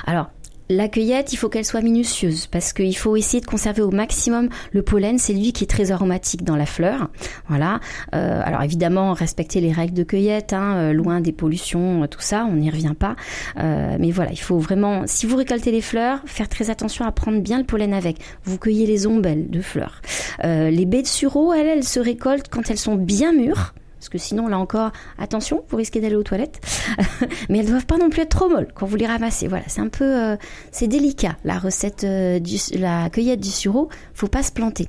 Alors 0.07 0.31
la 0.69 0.89
cueillette, 0.89 1.33
il 1.33 1.37
faut 1.37 1.49
qu'elle 1.49 1.65
soit 1.65 1.81
minutieuse 1.81 2.47
parce 2.47 2.73
qu'il 2.73 2.97
faut 2.97 3.17
essayer 3.17 3.41
de 3.41 3.47
conserver 3.47 3.83
au 3.83 3.91
maximum 3.91 4.49
le 4.73 4.83
pollen. 4.83 5.19
C'est 5.19 5.33
lui 5.33 5.53
qui 5.53 5.65
est 5.65 5.67
très 5.67 5.91
aromatique 5.91 6.45
dans 6.45 6.57
la 6.57 6.67
fleur. 6.67 7.11
Voilà. 7.49 7.81
Euh, 8.15 8.41
alors 8.45 8.63
évidemment, 8.63 9.13
respecter 9.13 9.61
les 9.61 9.73
règles 9.73 9.95
de 9.95 10.03
cueillette, 10.03 10.53
hein, 10.53 10.77
euh, 10.77 10.93
loin 10.93 11.21
des 11.21 11.33
pollutions, 11.33 12.05
euh, 12.05 12.07
tout 12.07 12.21
ça, 12.21 12.47
on 12.51 12.57
n'y 12.57 12.71
revient 12.71 12.95
pas. 12.99 13.17
mais 13.57 14.11
voilà, 14.11 14.33
il 14.33 14.41
faut 14.41 14.59
vraiment, 14.59 15.03
si 15.07 15.27
vous 15.27 15.37
récoltez 15.37 15.71
les 15.71 15.81
fleurs, 15.81 16.21
faire 16.27 16.49
très 16.49 16.71
attention 16.71 17.05
à 17.05 17.13
prendre 17.13 17.41
bien 17.41 17.59
le 17.59 17.65
pollen 17.65 17.93
avec. 17.93 18.19
Vous 18.45 18.59
cueillez 18.59 18.87
les 18.87 19.07
ombelles 19.07 19.51
de 19.51 19.61
fleurs. 19.61 20.01
les 20.43 20.87
baies 20.87 21.03
de 21.03 21.07
sureau, 21.07 21.53
elles, 21.53 21.67
elles 21.67 21.85
se 21.85 22.01
récoltent 22.01 22.49
quand 22.49 22.71
elles 22.71 22.79
sont 22.79 22.97
bien 22.97 23.33
mûres 23.33 23.75
parce 24.03 24.09
que 24.09 24.19
sinon, 24.19 24.49
là 24.49 24.59
encore, 24.59 24.91
attention, 25.17 25.63
vous 25.69 25.77
risquez 25.77 26.01
d'aller 26.01 26.17
aux 26.17 26.25
toilettes. 26.25 26.61
Mais 27.49 27.59
elles 27.59 27.69
doivent 27.69 27.87
pas 27.87 27.99
non 27.99 28.11
plus 28.11 28.23
être 28.23 28.31
trop 28.31 28.49
molles 28.49 28.67
quand 28.75 28.85
vous 28.85 28.97
les 28.97 29.07
ramassez. 29.07 29.47
Voilà, 29.47 29.63
c'est 29.69 29.81
un 29.81 29.87
peu, 29.87 30.03
euh, 30.03 30.37
c'est 30.73 30.89
délicat 30.89 31.37
la 31.45 31.57
recette 31.57 32.03
euh, 32.03 32.41
du, 32.41 32.57
la 32.73 33.09
cueillette 33.11 33.39
du 33.39 33.53
sureau. 33.53 33.91
Faut 34.13 34.27
pas 34.27 34.43
se 34.43 34.51
planter. 34.51 34.89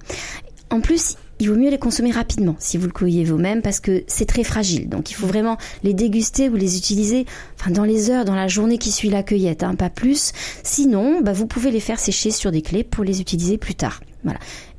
En 0.72 0.82
plus, 0.82 1.15
il 1.39 1.48
vaut 1.48 1.55
mieux 1.55 1.70
les 1.70 1.77
consommer 1.77 2.10
rapidement 2.10 2.55
si 2.58 2.79
vous 2.79 2.88
le 2.88 2.91
cueillez 2.91 3.24
vous-même 3.24 3.62
parce 3.62 3.79
que 3.79 4.03
c'est 4.08 4.25
très 4.25 4.43
fragile. 4.43 4.90
Donc 4.90 5.11
il 5.11 5.14
faut 5.14 5.27
vraiment 5.27 5.57
les 5.83 5.94
déguster 5.94 6.50
ou 6.50 6.55
les 6.55 6.75
utiliser 6.75 7.27
dans 7.70 7.83
les 7.83 8.09
heures, 8.09 8.25
dans 8.25 8.33
la 8.33 8.48
journée 8.48 8.79
qui 8.79 8.92
suit 8.92 9.11
la 9.11 9.22
cueillette, 9.22 9.61
hein, 9.61 9.75
pas 9.75 9.92
plus. 9.92 10.31
Sinon, 10.64 11.22
bah, 11.22 11.33
vous 11.33 11.46
pouvez 11.46 11.70
les 11.70 11.79
faire 11.79 12.00
sécher 12.00 12.31
sur 12.31 12.50
des 12.50 12.64
clés 12.64 12.83
pour 12.83 13.03
les 13.03 13.22
utiliser 13.22 13.59
plus 13.59 13.75
tard. 13.75 14.00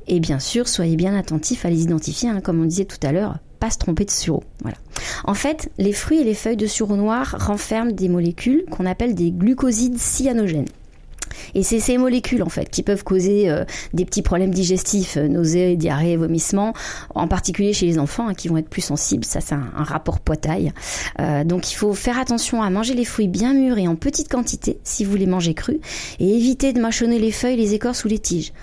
Et 0.07 0.19
bien 0.19 0.39
sûr, 0.39 0.67
soyez 0.67 0.97
bien 0.97 1.15
attentifs 1.15 1.65
à 1.65 1.69
les 1.69 1.83
identifier, 1.83 2.29
hein, 2.29 2.41
comme 2.41 2.61
on 2.61 2.65
disait 2.65 2.85
tout 2.85 2.99
à 3.01 3.11
l'heure, 3.11 3.39
se 3.69 3.77
tromper 3.77 4.05
de 4.05 4.11
sureau. 4.11 4.43
Voilà. 4.61 4.77
En 5.23 5.33
fait, 5.33 5.71
les 5.77 5.93
fruits 5.93 6.19
et 6.19 6.23
les 6.23 6.33
feuilles 6.33 6.57
de 6.57 6.67
sureau 6.67 6.95
noir 6.95 7.35
renferment 7.39 7.91
des 7.91 8.09
molécules 8.09 8.65
qu'on 8.69 8.85
appelle 8.85 9.15
des 9.15 9.31
glucosides 9.31 9.97
cyanogènes. 9.97 10.67
Et 11.53 11.63
c'est 11.63 11.79
ces 11.79 11.97
molécules 11.97 12.43
en 12.43 12.49
fait 12.49 12.69
qui 12.69 12.83
peuvent 12.83 13.03
causer 13.03 13.49
euh, 13.49 13.65
des 13.93 14.05
petits 14.05 14.21
problèmes 14.21 14.51
digestifs, 14.51 15.17
euh, 15.17 15.27
nausées, 15.27 15.75
diarrhée, 15.75 16.17
vomissements, 16.17 16.73
en 17.13 17.27
particulier 17.27 17.73
chez 17.73 17.85
les 17.85 17.99
enfants 17.99 18.27
hein, 18.27 18.33
qui 18.33 18.47
vont 18.47 18.57
être 18.57 18.69
plus 18.69 18.81
sensibles. 18.81 19.25
Ça, 19.25 19.41
c'est 19.41 19.55
un, 19.55 19.71
rapport 19.75 20.19
poids-taille. 20.19 20.71
Euh, 21.19 21.43
donc, 21.43 21.71
il 21.71 21.75
faut 21.75 21.93
faire 21.93 22.19
attention 22.19 22.63
à 22.63 22.69
manger 22.69 22.93
les 22.93 23.05
fruits 23.05 23.27
bien 23.27 23.53
mûrs 23.53 23.77
et 23.77 23.87
en 23.87 23.95
petite 23.95 24.29
quantité 24.29 24.79
si 24.83 25.05
vous 25.05 25.15
les 25.15 25.27
mangez 25.27 25.53
crus, 25.53 25.77
et 26.19 26.35
éviter 26.35 26.73
de 26.73 26.79
mâchonner 26.79 27.19
les 27.19 27.31
feuilles, 27.31 27.57
les 27.57 27.73
écorces 27.73 28.05
ou 28.05 28.07
les 28.07 28.19
tiges. 28.19 28.53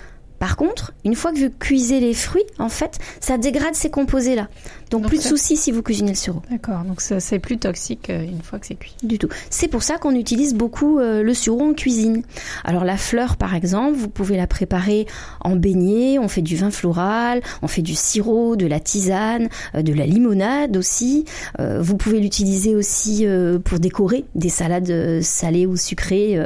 Par 0.43 0.57
contre, 0.57 0.93
une 1.05 1.15
fois 1.15 1.33
que 1.33 1.39
vous 1.39 1.51
cuisez 1.51 2.01
les 2.01 2.15
fruits, 2.15 2.43
en 2.59 2.69
fait, 2.69 2.99
ça 3.21 3.39
dégrade 3.39 3.77
ces 3.77 3.91
composés-là. 3.91 4.49
Donc, 4.93 5.07
plus 5.07 5.17
de 5.19 5.23
soucis 5.23 5.57
si 5.57 5.73
vous 5.73 5.83
cuisinez 5.83 6.11
le 6.11 6.17
sureau. 6.17 6.43
D'accord, 6.51 6.85
donc 6.85 7.01
c'est 7.01 7.39
plus 7.39 7.57
toxique 7.57 8.11
euh, 8.11 8.23
une 8.23 8.43
fois 8.43 8.59
que 8.59 8.67
c'est 8.67 8.75
cuit. 8.75 8.95
Du 9.03 9.19
tout. 9.19 9.29
C'est 9.49 9.69
pour 9.69 9.83
ça 9.83 9.97
qu'on 9.97 10.15
utilise 10.15 10.55
beaucoup 10.55 10.99
euh, 10.99 11.23
le 11.23 11.33
sureau 11.33 11.63
en 11.63 11.73
cuisine. 11.73 12.23
Alors 12.63 12.85
la 12.85 12.99
fleur, 12.99 13.37
par 13.39 13.55
exemple, 13.55 13.97
vous 13.97 14.11
pouvez 14.11 14.37
la 14.37 14.47
préparer 14.47 15.07
en 15.41 15.57
beignet, 15.57 16.19
on 16.19 16.29
fait 16.29 16.43
du 16.43 16.57
vin 16.57 16.71
floral, 16.71 17.41
on 17.63 17.69
fait 17.69 17.81
du 17.81 17.95
sirop, 17.95 18.55
de 18.57 18.67
la 18.67 18.81
tisane, 18.81 19.49
euh, 19.75 19.81
de 19.81 19.95
la 19.95 20.05
limonade 20.05 20.77
aussi. 20.77 21.25
vous 21.59 21.97
pouvez 21.97 22.21
l'utiliser 22.21 22.75
aussi 22.75 23.27
pour 23.65 23.79
décorer 23.79 24.25
des 24.35 24.49
salades 24.49 25.23
salées 25.23 25.67
ou 25.67 25.77
sucrées. 25.77 26.39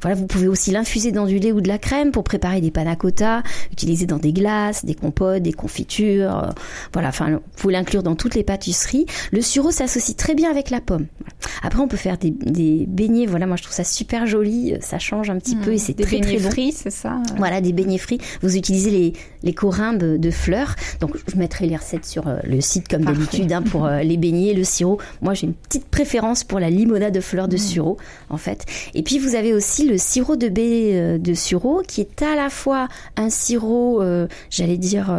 voilà, 0.00 0.16
vous 0.16 0.26
pouvez 0.26 0.48
aussi 0.48 0.70
l'infuser 0.70 1.12
dans 1.12 1.26
du 1.26 1.38
lait 1.38 1.52
ou 1.52 1.60
de 1.60 1.68
la 1.68 1.78
crème 1.78 2.12
pour 2.12 2.24
préparer 2.24 2.60
des 2.60 2.70
panna 2.70 2.96
cotta, 2.96 3.42
utiliser 3.72 4.06
dans 4.06 4.18
des 4.18 4.32
glaces, 4.32 4.84
des 4.84 4.94
compotes, 4.94 5.42
des 5.42 5.52
confitures. 5.52 6.52
voilà, 6.92 7.08
enfin, 7.08 7.30
vous 7.30 7.40
pouvez 7.56 7.74
l'inclure 7.90 8.02
dans 8.02 8.14
toutes 8.14 8.34
les 8.34 8.44
pâtisseries. 8.44 9.06
Le 9.32 9.42
sureau 9.42 9.70
s'associe 9.70 10.16
très 10.16 10.34
bien 10.34 10.50
avec 10.50 10.70
la 10.70 10.80
pomme. 10.80 11.06
Après, 11.62 11.80
on 11.80 11.88
peut 11.88 11.96
faire 11.96 12.18
des, 12.18 12.86
beignets. 12.86 13.26
Voilà, 13.26 13.46
moi 13.46 13.56
je 13.56 13.62
trouve 13.62 13.74
ça 13.74 13.84
super 13.84 14.26
joli. 14.26 14.74
Ça 14.80 14.98
change 14.98 15.30
un 15.30 15.38
petit 15.38 15.56
peu 15.56 15.72
et 15.72 15.78
c'est 15.78 15.94
très 15.94 16.20
très 16.20 16.38
bon. 16.38 16.50
frits, 16.50 16.72
c'est 16.72 16.90
ça. 16.90 17.20
Voilà, 17.36 17.60
des 17.60 17.72
beignets 17.72 17.98
frits. 17.98 18.18
Vous 18.42 18.56
utilisez 18.56 18.90
les, 18.90 19.12
les 19.42 19.52
corimbes 19.52 19.98
de 19.98 20.30
fleurs. 20.30 20.76
Donc, 21.00 21.16
je 21.26 21.36
mettrai 21.36 21.66
les 21.66 21.76
recettes 21.76 22.04
sur 22.04 22.28
euh, 22.28 22.38
le 22.44 22.60
site 22.60 22.88
comme 22.88 23.04
d'habitude 23.04 23.52
hein, 23.52 23.62
pour 23.62 23.86
euh, 23.86 24.02
les 24.02 24.16
beignets, 24.16 24.54
le 24.54 24.64
sirop. 24.64 24.98
Moi, 25.22 25.34
j'ai 25.34 25.46
une 25.46 25.54
petite 25.54 25.86
préférence 25.86 26.44
pour 26.44 26.60
la 26.60 26.70
limonade 26.70 27.14
de 27.14 27.20
fleurs 27.20 27.48
de 27.48 27.56
mmh. 27.56 27.58
sureau, 27.58 27.96
en 28.28 28.36
fait. 28.36 28.66
Et 28.94 29.02
puis, 29.02 29.18
vous 29.18 29.34
avez 29.34 29.52
aussi 29.52 29.88
le 29.88 29.98
sirop 29.98 30.36
de 30.36 30.48
baie 30.48 30.90
euh, 30.94 31.18
de 31.18 31.34
sureau, 31.34 31.82
qui 31.86 32.00
est 32.00 32.22
à 32.22 32.36
la 32.36 32.50
fois 32.50 32.88
un 33.16 33.30
sirop, 33.30 34.02
j'allais 34.50 34.78
dire, 34.78 35.14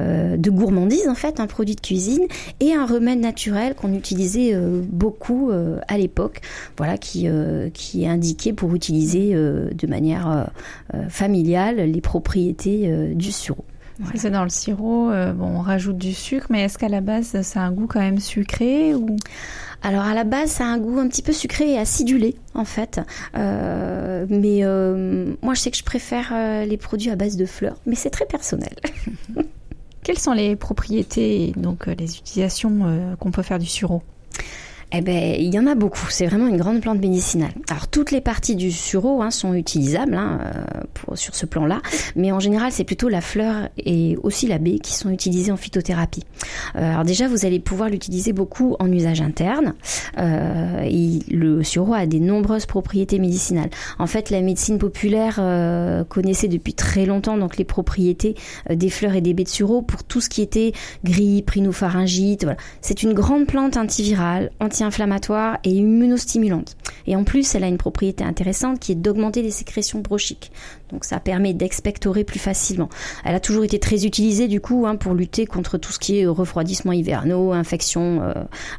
de 0.00 0.50
gourmandise, 0.50 1.08
en 1.08 1.14
fait, 1.14 1.40
un 1.40 1.46
produit 1.46 1.76
cuisine, 1.80 2.26
et 2.60 2.74
un 2.74 2.86
remède 2.86 3.20
naturel 3.20 3.74
qu'on 3.74 3.94
utilisait 3.94 4.54
beaucoup 4.88 5.50
à 5.88 5.98
l'époque, 5.98 6.40
voilà, 6.76 6.98
qui, 6.98 7.28
qui 7.74 8.04
est 8.04 8.08
indiqué 8.08 8.52
pour 8.52 8.74
utiliser 8.74 9.34
de 9.34 9.86
manière 9.86 10.50
familiale 11.08 11.76
les 11.76 12.00
propriétés 12.00 13.14
du 13.14 13.32
sureau. 13.32 13.64
C'est 14.14 14.30
dans 14.30 14.44
le 14.44 14.50
sirop, 14.50 15.10
euh, 15.10 15.32
bon, 15.32 15.58
on 15.58 15.60
rajoute 15.60 15.98
du 15.98 16.14
sucre, 16.14 16.46
mais 16.50 16.62
est-ce 16.62 16.78
qu'à 16.78 16.88
la 16.88 17.00
base, 17.00 17.40
ça 17.42 17.60
a 17.60 17.64
un 17.64 17.72
goût 17.72 17.86
quand 17.86 18.00
même 18.00 18.18
sucré 18.18 18.94
ou? 18.94 19.16
Alors 19.82 20.02
à 20.02 20.14
la 20.14 20.24
base, 20.24 20.50
ça 20.50 20.64
a 20.64 20.66
un 20.66 20.78
goût 20.78 20.98
un 20.98 21.08
petit 21.08 21.22
peu 21.22 21.32
sucré 21.32 21.72
et 21.72 21.78
acidulé 21.78 22.36
en 22.54 22.64
fait. 22.64 23.00
Euh, 23.36 24.26
mais 24.28 24.60
euh, 24.62 25.34
moi, 25.42 25.54
je 25.54 25.60
sais 25.60 25.70
que 25.70 25.76
je 25.76 25.84
préfère 25.84 26.34
les 26.66 26.76
produits 26.76 27.10
à 27.10 27.16
base 27.16 27.36
de 27.36 27.46
fleurs, 27.46 27.76
mais 27.86 27.94
c'est 27.94 28.10
très 28.10 28.26
personnel. 28.26 28.74
Quelles 30.02 30.18
sont 30.18 30.32
les 30.32 30.56
propriétés, 30.56 31.52
donc 31.56 31.86
les 31.86 32.16
utilisations 32.16 33.16
qu'on 33.18 33.30
peut 33.30 33.42
faire 33.42 33.58
du 33.58 33.66
sirop 33.66 34.02
Eh 34.92 35.00
ben, 35.02 35.36
il 35.38 35.54
y 35.54 35.58
en 35.58 35.66
a 35.66 35.74
beaucoup. 35.74 36.08
C'est 36.10 36.26
vraiment 36.26 36.48
une 36.48 36.56
grande 36.56 36.80
plante 36.80 37.00
médicinale. 37.00 37.52
Alors, 37.70 37.86
toutes 37.88 38.10
les 38.10 38.20
parties 38.20 38.56
du 38.56 38.72
sureau 38.72 39.22
hein, 39.22 39.30
sont 39.30 39.54
utilisables 39.54 40.14
hein, 40.14 40.40
euh, 40.42 41.14
sur 41.14 41.34
ce 41.34 41.46
plan-là, 41.46 41.80
mais 42.16 42.32
en 42.32 42.40
général, 42.40 42.72
c'est 42.72 42.84
plutôt 42.84 43.08
la 43.08 43.20
fleur 43.20 43.68
et 43.78 44.16
aussi 44.22 44.46
la 44.46 44.58
baie 44.58 44.78
qui 44.78 44.94
sont 44.94 45.10
utilisées 45.10 45.52
en 45.52 45.56
phytothérapie. 45.56 46.24
Euh, 46.76 46.92
alors 46.92 47.04
déjà, 47.04 47.28
vous 47.28 47.46
allez 47.46 47.60
pouvoir 47.60 47.88
l'utiliser 47.88 48.32
beaucoup 48.32 48.76
en 48.80 48.90
usage 48.90 49.20
interne. 49.20 49.74
Euh, 50.18 50.88
le 51.30 51.62
sureau 51.62 51.94
a 51.94 52.06
des 52.06 52.20
nombreuses 52.20 52.66
propriétés 52.66 53.18
médicinales. 53.18 53.70
En 53.98 54.06
fait, 54.06 54.30
la 54.30 54.40
médecine 54.40 54.78
populaire 54.78 55.36
euh, 55.38 56.04
connaissait 56.04 56.48
depuis 56.48 56.74
très 56.74 57.06
longtemps 57.06 57.36
donc 57.36 57.56
les 57.56 57.64
propriétés 57.64 58.34
des 58.68 58.90
fleurs 58.90 59.14
et 59.14 59.20
des 59.20 59.34
baies 59.34 59.44
de 59.44 59.48
sureau 59.48 59.82
pour 59.82 60.04
tout 60.04 60.20
ce 60.20 60.28
qui 60.28 60.42
était 60.42 60.72
grippe, 61.04 61.50
rhinopharyngite. 61.50 62.44
Voilà. 62.44 62.58
C'est 62.80 63.02
une 63.02 63.12
grande 63.12 63.46
plante 63.46 63.76
antivirale, 63.76 64.50
anti-inflammatoire 64.80 65.58
et 65.64 65.70
immunostimulante. 65.70 66.76
Et 67.06 67.16
en 67.16 67.24
plus, 67.24 67.54
elle 67.54 67.64
a 67.64 67.68
une 67.68 67.78
propriété 67.78 68.24
intéressante 68.24 68.80
qui 68.80 68.92
est 68.92 68.96
d'augmenter 68.96 69.42
les 69.42 69.50
sécrétions 69.50 70.00
bronchiques. 70.00 70.50
Donc 70.90 71.04
ça 71.04 71.20
permet 71.20 71.54
d'expectorer 71.54 72.24
plus 72.24 72.38
facilement. 72.38 72.88
Elle 73.24 73.34
a 73.34 73.40
toujours 73.40 73.64
été 73.64 73.78
très 73.78 74.04
utilisée 74.04 74.48
du 74.48 74.60
coup 74.60 74.86
hein, 74.86 74.96
pour 74.96 75.14
lutter 75.14 75.46
contre 75.46 75.78
tout 75.78 75.92
ce 75.92 75.98
qui 75.98 76.18
est 76.18 76.26
refroidissement 76.26 76.92
hivernaux, 76.92 77.52
infections 77.52 78.22
euh, 78.22 78.32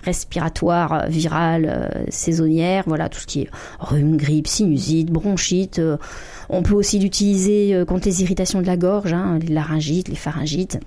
respiratoires, 0.03 0.93
euh, 0.93 1.05
virales, 1.07 1.65
euh, 1.69 2.05
saisonnières, 2.09 2.83
voilà 2.85 3.07
tout 3.07 3.19
ce 3.19 3.27
qui 3.27 3.41
est 3.41 3.49
rhume, 3.79 4.17
grippe, 4.17 4.47
sinusite, 4.47 5.09
bronchite. 5.09 5.81
on 6.49 6.63
peut 6.63 6.73
aussi 6.73 6.99
l'utiliser 6.99 7.83
contre 7.87 8.07
les 8.07 8.23
irritations 8.23 8.61
de 8.61 8.67
la 8.67 8.77
gorge, 8.77 9.13
hein, 9.13 9.39
les 9.41 9.53
laryngites, 9.53 10.09
les 10.09 10.15
pharyngites. 10.15 10.79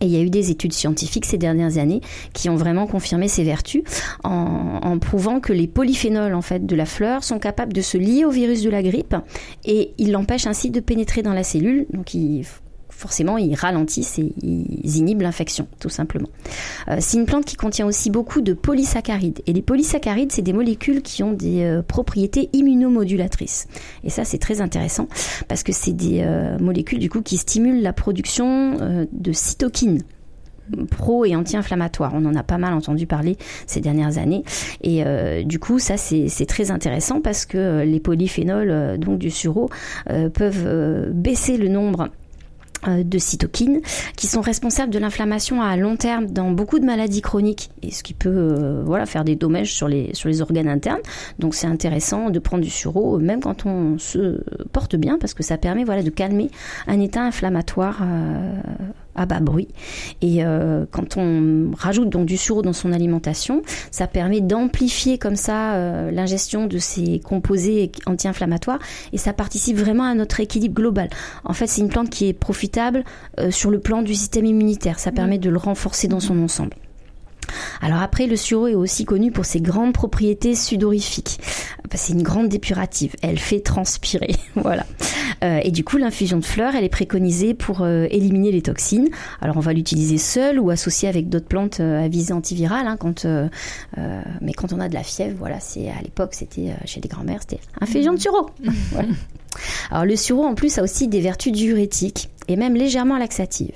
Et 0.00 0.06
il 0.06 0.10
y 0.10 0.16
a 0.16 0.20
eu 0.20 0.30
des 0.30 0.50
études 0.50 0.72
scientifiques 0.72 1.26
ces 1.26 1.38
dernières 1.38 1.78
années 1.78 2.00
qui 2.32 2.48
ont 2.48 2.56
vraiment 2.56 2.86
confirmé 2.86 3.28
ses 3.28 3.44
vertus 3.44 3.82
en, 4.24 4.80
en, 4.82 4.98
prouvant 4.98 5.40
que 5.40 5.52
les 5.52 5.66
polyphénols 5.66 6.34
en 6.34 6.42
fait 6.42 6.66
de 6.66 6.76
la 6.76 6.86
fleur 6.86 7.24
sont 7.24 7.38
capables 7.38 7.72
de 7.72 7.82
se 7.82 7.98
lier 7.98 8.24
au 8.24 8.30
virus 8.30 8.62
de 8.62 8.70
la 8.70 8.82
grippe 8.82 9.16
et 9.64 9.92
ils 9.98 10.12
l'empêchent 10.12 10.46
ainsi 10.46 10.70
de 10.70 10.80
pénétrer 10.80 11.22
dans 11.22 11.34
la 11.34 11.42
cellule. 11.42 11.86
Donc 11.92 12.14
il 12.14 12.44
forcément, 12.98 13.38
ils 13.38 13.54
ralentissent 13.54 14.18
et 14.18 14.34
ils 14.42 14.96
inhibent 14.96 15.22
l'infection, 15.22 15.68
tout 15.78 15.88
simplement. 15.88 16.28
Euh, 16.88 16.96
c'est 16.98 17.16
une 17.16 17.26
plante 17.26 17.44
qui 17.44 17.54
contient 17.54 17.86
aussi 17.86 18.10
beaucoup 18.10 18.40
de 18.40 18.52
polysaccharides. 18.52 19.40
Et 19.46 19.52
les 19.52 19.62
polysaccharides, 19.62 20.32
c'est 20.32 20.42
des 20.42 20.52
molécules 20.52 21.00
qui 21.00 21.22
ont 21.22 21.32
des 21.32 21.62
euh, 21.62 21.80
propriétés 21.80 22.50
immunomodulatrices. 22.52 23.68
Et 24.02 24.10
ça, 24.10 24.24
c'est 24.24 24.38
très 24.38 24.60
intéressant 24.60 25.06
parce 25.46 25.62
que 25.62 25.70
c'est 25.70 25.92
des 25.92 26.22
euh, 26.22 26.58
molécules, 26.58 26.98
du 26.98 27.08
coup, 27.08 27.22
qui 27.22 27.36
stimulent 27.36 27.82
la 27.82 27.92
production 27.92 28.76
de 29.12 29.32
cytokines 29.32 30.02
pro 30.90 31.24
et 31.24 31.36
anti-inflammatoire. 31.36 32.12
On 32.14 32.24
en 32.24 32.34
a 32.34 32.42
pas 32.42 32.58
mal 32.58 32.74
entendu 32.74 33.06
parler 33.06 33.36
ces 33.66 33.80
dernières 33.80 34.18
années. 34.18 34.42
Et 34.82 35.04
du 35.44 35.58
coup, 35.58 35.78
ça, 35.78 35.96
c'est 35.96 36.46
très 36.46 36.70
intéressant 36.70 37.20
parce 37.20 37.46
que 37.46 37.82
les 37.84 38.00
polyphénols 38.00 38.98
donc 38.98 39.18
du 39.18 39.30
sureau 39.30 39.70
peuvent 40.06 41.10
baisser 41.12 41.56
le 41.56 41.68
nombre 41.68 42.10
de 42.86 43.18
cytokines 43.18 43.80
qui 44.16 44.26
sont 44.26 44.40
responsables 44.40 44.92
de 44.92 44.98
l'inflammation 44.98 45.62
à 45.62 45.76
long 45.76 45.96
terme 45.96 46.26
dans 46.26 46.50
beaucoup 46.50 46.78
de 46.78 46.84
maladies 46.84 47.22
chroniques 47.22 47.70
et 47.82 47.90
ce 47.90 48.02
qui 48.02 48.14
peut 48.14 48.28
euh, 48.28 48.82
voilà 48.84 49.06
faire 49.06 49.24
des 49.24 49.36
dommages 49.36 49.72
sur 49.74 49.88
les 49.88 50.14
sur 50.14 50.28
les 50.28 50.40
organes 50.42 50.68
internes. 50.68 51.00
Donc 51.38 51.54
c'est 51.54 51.66
intéressant 51.66 52.30
de 52.30 52.38
prendre 52.38 52.62
du 52.62 52.70
sureau 52.70 53.18
même 53.18 53.40
quand 53.40 53.66
on 53.66 53.98
se 53.98 54.42
porte 54.72 54.96
bien 54.96 55.18
parce 55.18 55.34
que 55.34 55.42
ça 55.42 55.58
permet 55.58 55.84
voilà 55.84 56.02
de 56.02 56.10
calmer 56.10 56.50
un 56.86 57.00
état 57.00 57.22
inflammatoire 57.22 58.00
euh, 58.02 58.54
à 59.18 59.26
bas 59.26 59.40
bruit. 59.40 59.68
Et 60.22 60.44
euh, 60.44 60.86
quand 60.90 61.16
on 61.16 61.72
rajoute 61.76 62.08
donc 62.08 62.26
du 62.26 62.36
sureau 62.36 62.62
dans 62.62 62.72
son 62.72 62.92
alimentation, 62.92 63.62
ça 63.90 64.06
permet 64.06 64.40
d'amplifier 64.40 65.18
comme 65.18 65.36
ça 65.36 65.74
euh, 65.74 66.10
l'ingestion 66.10 66.66
de 66.66 66.78
ces 66.78 67.18
composés 67.18 67.90
anti-inflammatoires 68.06 68.78
et 69.12 69.18
ça 69.18 69.32
participe 69.32 69.76
vraiment 69.76 70.04
à 70.04 70.14
notre 70.14 70.40
équilibre 70.40 70.74
global. 70.74 71.10
En 71.44 71.52
fait, 71.52 71.66
c'est 71.66 71.80
une 71.80 71.88
plante 71.88 72.10
qui 72.10 72.28
est 72.28 72.32
profitable 72.32 73.04
euh, 73.40 73.50
sur 73.50 73.70
le 73.70 73.80
plan 73.80 74.02
du 74.02 74.14
système 74.14 74.46
immunitaire. 74.46 74.98
Ça 74.98 75.12
permet 75.12 75.38
de 75.38 75.50
le 75.50 75.58
renforcer 75.58 76.08
dans 76.08 76.20
son 76.20 76.40
ensemble. 76.42 76.74
Alors 77.80 78.02
après, 78.02 78.26
le 78.26 78.36
sureau 78.36 78.66
est 78.66 78.74
aussi 78.74 79.04
connu 79.04 79.32
pour 79.32 79.44
ses 79.44 79.60
grandes 79.60 79.92
propriétés 79.92 80.54
sudorifiques. 80.54 81.40
C'est 81.94 82.12
une 82.12 82.22
grande 82.22 82.48
dépurative. 82.48 83.14
Elle 83.22 83.38
fait 83.38 83.60
transpirer, 83.60 84.34
voilà. 84.54 84.84
Euh, 85.42 85.60
et 85.62 85.70
du 85.70 85.84
coup, 85.84 85.96
l'infusion 85.96 86.38
de 86.38 86.44
fleurs, 86.44 86.74
elle 86.74 86.84
est 86.84 86.88
préconisée 86.88 87.54
pour 87.54 87.82
euh, 87.82 88.06
éliminer 88.10 88.52
les 88.52 88.62
toxines. 88.62 89.08
Alors 89.40 89.56
on 89.56 89.60
va 89.60 89.72
l'utiliser 89.72 90.18
seule 90.18 90.58
ou 90.58 90.70
associée 90.70 91.08
avec 91.08 91.28
d'autres 91.28 91.46
plantes 91.46 91.80
euh, 91.80 92.04
à 92.04 92.08
visée 92.08 92.32
antivirale. 92.32 92.86
Hein, 92.86 92.96
quand, 92.96 93.26
mais 94.40 94.52
quand 94.52 94.72
on 94.72 94.80
a 94.80 94.88
de 94.88 94.94
la 94.94 95.02
fièvre, 95.02 95.36
voilà, 95.38 95.60
c'est 95.60 95.88
à 95.88 96.00
l'époque, 96.02 96.34
c'était 96.34 96.74
chez 96.84 97.00
les 97.00 97.08
grands-mères, 97.08 97.40
c'était 97.40 97.60
infusion 97.80 98.12
de 98.12 98.20
sureau. 98.20 98.50
Alors 99.90 100.04
le 100.04 100.16
sureau, 100.16 100.44
en 100.44 100.54
plus, 100.54 100.78
a 100.78 100.82
aussi 100.82 101.08
des 101.08 101.20
vertus 101.20 101.52
diurétiques 101.52 102.30
et 102.48 102.56
même 102.56 102.74
légèrement 102.74 103.18
laxatives. 103.18 103.74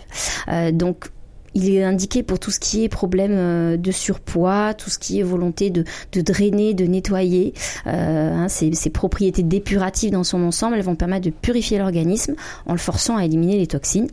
donc 0.72 1.07
il 1.55 1.75
est 1.75 1.85
indiqué 1.85 2.23
pour 2.23 2.38
tout 2.38 2.51
ce 2.51 2.59
qui 2.59 2.85
est 2.85 2.88
problème 2.88 3.33
euh, 3.35 3.77
de 3.77 3.91
surpoids, 3.91 4.75
tout 4.75 4.91
ce 4.91 4.99
qui 4.99 5.21
est 5.21 5.23
volonté 5.23 5.71
de, 5.71 5.85
drainer, 6.15 6.75
de 6.75 6.85
nettoyer. 6.85 7.55
Euh, 7.87 8.35
hein, 8.35 8.49
ces, 8.49 8.91
propriétés 8.91 9.43
dépuratives 9.43 10.11
dans 10.11 10.25
son 10.25 10.43
ensemble, 10.43 10.77
elles 10.77 10.83
vont 10.83 10.97
permettre 10.97 11.25
de 11.25 11.31
purifier 11.31 11.79
l'organisme 11.79 12.35
en 12.67 12.73
le 12.73 12.79
forçant 12.79 13.17
à 13.17 13.25
éliminer 13.25 13.59
les 13.59 13.67
toxines. 13.67 14.09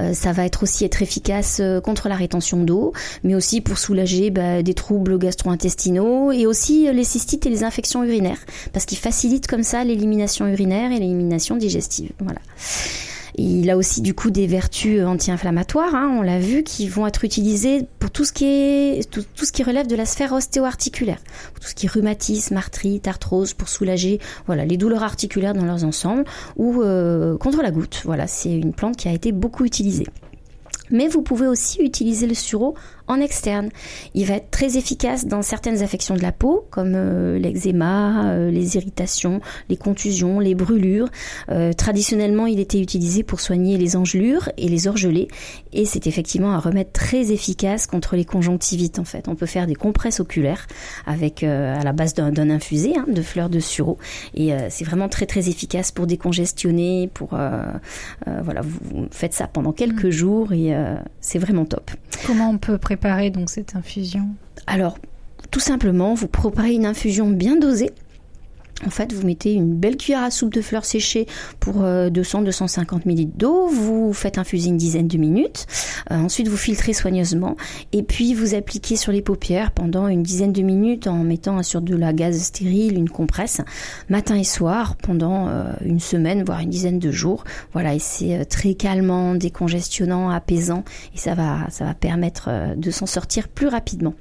Euh, 0.00 0.14
ça 0.14 0.32
va 0.32 0.44
être 0.44 0.62
aussi 0.62 0.84
être 0.84 1.02
efficace 1.02 1.60
contre 1.82 2.08
la 2.08 2.14
rétention 2.14 2.62
d'eau, 2.62 2.92
mais 3.24 3.34
aussi 3.34 3.60
pour 3.60 3.78
soulager 3.78 4.30
bah, 4.30 4.62
des 4.62 4.74
troubles 4.74 5.18
gastro-intestinaux 5.18 6.30
et 6.30 6.46
aussi 6.46 6.90
les 6.92 7.04
cystites 7.04 7.46
et 7.46 7.50
les 7.50 7.64
infections 7.64 8.04
urinaires, 8.04 8.44
parce 8.72 8.84
qu'il 8.84 8.98
facilite 8.98 9.46
comme 9.48 9.64
ça 9.64 9.82
l'élimination 9.84 10.46
urinaire 10.46 10.92
et 10.92 11.00
l'élimination 11.00 11.56
digestive. 11.56 12.12
Voilà. 12.20 12.40
Il 13.38 13.68
a 13.68 13.76
aussi 13.76 14.00
du 14.00 14.14
coup 14.14 14.30
des 14.30 14.46
vertus 14.46 15.02
anti-inflammatoires, 15.04 15.94
hein, 15.94 16.16
on 16.18 16.22
l'a 16.22 16.38
vu, 16.38 16.62
qui 16.62 16.88
vont 16.88 17.06
être 17.06 17.22
utilisées 17.24 17.86
pour 17.98 18.10
tout 18.10 18.24
ce 18.24 18.32
qui 18.32 18.46
est 18.46 19.10
tout, 19.10 19.24
ce 19.36 19.52
qui 19.52 19.62
relève 19.62 19.86
de 19.86 19.94
la 19.94 20.06
sphère 20.06 20.32
ostéo-articulaire, 20.32 21.18
tout 21.60 21.68
ce 21.68 21.74
qui 21.74 21.84
est 21.84 21.90
rhumatisme, 21.90 22.56
arthrite, 22.56 23.06
arthrose, 23.06 23.52
pour 23.52 23.68
soulager 23.68 24.20
voilà 24.46 24.64
les 24.64 24.78
douleurs 24.78 25.02
articulaires 25.02 25.52
dans 25.52 25.66
leurs 25.66 25.84
ensembles 25.84 26.24
ou 26.56 26.82
euh, 26.82 27.36
contre 27.36 27.60
la 27.60 27.70
goutte. 27.70 28.02
Voilà, 28.04 28.26
c'est 28.26 28.56
une 28.56 28.72
plante 28.72 28.96
qui 28.96 29.08
a 29.08 29.12
été 29.12 29.32
beaucoup 29.32 29.66
utilisée. 29.66 30.06
Mais 30.90 31.08
vous 31.08 31.22
pouvez 31.22 31.46
aussi 31.46 31.82
utiliser 31.82 32.26
le 32.26 32.34
sureau 32.34 32.74
en 33.08 33.20
externe. 33.20 33.68
Il 34.14 34.26
va 34.26 34.34
être 34.34 34.50
très 34.50 34.76
efficace 34.76 35.26
dans 35.26 35.42
certaines 35.42 35.82
affections 35.82 36.14
de 36.14 36.22
la 36.22 36.32
peau, 36.32 36.66
comme 36.70 36.94
euh, 36.94 37.38
l'eczéma, 37.38 38.26
euh, 38.26 38.50
les 38.50 38.76
irritations, 38.76 39.40
les 39.68 39.76
contusions, 39.76 40.40
les 40.40 40.54
brûlures. 40.54 41.08
Euh, 41.50 41.72
traditionnellement, 41.72 42.46
il 42.46 42.60
était 42.60 42.80
utilisé 42.80 43.22
pour 43.22 43.40
soigner 43.40 43.76
les 43.76 43.96
engelures 43.96 44.50
et 44.56 44.68
les 44.68 44.88
orgelets, 44.88 45.28
et 45.72 45.84
c'est 45.84 46.06
effectivement 46.06 46.52
un 46.52 46.58
remède 46.58 46.92
très 46.92 47.32
efficace 47.32 47.86
contre 47.86 48.16
les 48.16 48.24
conjonctivites. 48.24 48.98
En 48.98 49.04
fait, 49.04 49.28
on 49.28 49.34
peut 49.34 49.46
faire 49.46 49.66
des 49.66 49.74
compresses 49.74 50.20
oculaires 50.20 50.66
avec 51.06 51.42
à 51.42 51.82
la 51.82 51.92
base 51.92 52.14
d'un 52.14 52.50
infusé 52.50 52.94
hein, 52.96 53.04
de 53.08 53.22
fleurs 53.22 53.48
de 53.48 53.60
sureau, 53.60 53.98
et 54.34 54.50
c'est 54.68 54.84
vraiment 54.84 55.08
très 55.08 55.26
très 55.26 55.48
efficace 55.48 55.92
pour 55.92 56.06
décongestionner. 56.06 57.10
Pour 57.12 57.28
voilà, 57.30 58.60
vous 58.62 59.06
faites 59.10 59.34
ça 59.34 59.46
pendant 59.46 59.72
quelques 59.72 60.04
mmh. 60.04 60.10
jours 60.10 60.52
et 60.52 60.74
c'est 61.20 61.38
vraiment 61.38 61.64
top. 61.64 61.90
Comment 62.26 62.50
on 62.50 62.58
peut 62.58 62.78
préparer 62.78 62.95
donc 63.30 63.50
cette 63.50 63.76
infusion? 63.76 64.28
Alors, 64.66 64.98
tout 65.50 65.60
simplement, 65.60 66.14
vous 66.14 66.28
préparez 66.28 66.74
une 66.74 66.86
infusion 66.86 67.28
bien 67.28 67.56
dosée. 67.56 67.90
En 68.84 68.90
fait, 68.90 69.14
vous 69.14 69.26
mettez 69.26 69.54
une 69.54 69.74
belle 69.74 69.96
cuillère 69.96 70.22
à 70.22 70.30
soupe 70.30 70.52
de 70.52 70.60
fleurs 70.60 70.84
séchées 70.84 71.26
pour 71.60 71.82
200-250 71.82 72.96
euh, 72.96 72.98
ml 73.06 73.26
d'eau. 73.34 73.68
Vous 73.68 74.12
faites 74.12 74.36
infuser 74.36 74.68
une 74.68 74.76
dizaine 74.76 75.08
de 75.08 75.16
minutes. 75.16 75.66
Euh, 76.10 76.16
ensuite, 76.16 76.48
vous 76.48 76.58
filtrez 76.58 76.92
soigneusement. 76.92 77.56
Et 77.92 78.02
puis, 78.02 78.34
vous 78.34 78.54
appliquez 78.54 78.96
sur 78.96 79.12
les 79.12 79.22
paupières 79.22 79.70
pendant 79.70 80.08
une 80.08 80.22
dizaine 80.22 80.52
de 80.52 80.60
minutes 80.60 81.06
en 81.06 81.24
mettant 81.24 81.62
sur 81.62 81.80
de 81.80 81.96
la 81.96 82.12
gaze 82.12 82.38
stérile, 82.38 82.98
une 82.98 83.08
compresse, 83.08 83.62
matin 84.10 84.36
et 84.36 84.44
soir, 84.44 84.96
pendant 84.96 85.48
euh, 85.48 85.72
une 85.82 86.00
semaine, 86.00 86.44
voire 86.44 86.60
une 86.60 86.70
dizaine 86.70 86.98
de 86.98 87.10
jours. 87.10 87.44
Voilà, 87.72 87.94
et 87.94 87.98
c'est 87.98 88.44
très 88.44 88.74
calmant, 88.74 89.34
décongestionnant, 89.34 90.28
apaisant. 90.28 90.84
Et 91.14 91.18
ça 91.18 91.34
va, 91.34 91.66
ça 91.70 91.86
va 91.86 91.94
permettre 91.94 92.76
de 92.76 92.90
s'en 92.90 93.06
sortir 93.06 93.48
plus 93.48 93.68
rapidement. 93.68 94.14